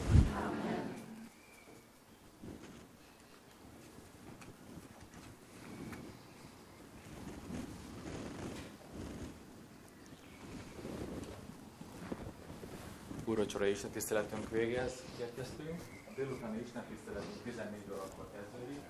[13.63, 15.81] Úrvacsora Isten tiszteletünk végéhez érkeztünk.
[16.09, 18.83] A délutáni Isten tiszteletünk 14 órakor kezdődik.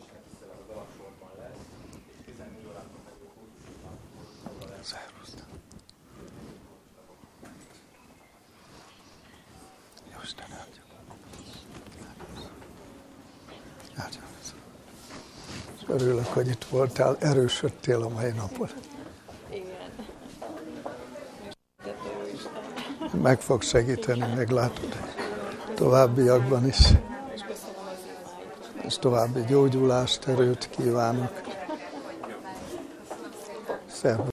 [0.00, 1.62] Isten tisztelet az alapsorban lesz,
[2.10, 3.94] és 14 órakor pedig a kultusban
[4.70, 4.94] lesz.
[5.22, 5.48] Isten.
[15.88, 18.68] Örülök, hogy itt voltál, erősödtél a mai napon.
[23.10, 24.96] Meg fog segíteni, meglátod
[25.74, 26.78] továbbiakban is.
[28.86, 31.40] És további gyógyulást, erőt kívánok.
[33.86, 34.28] Szervusz!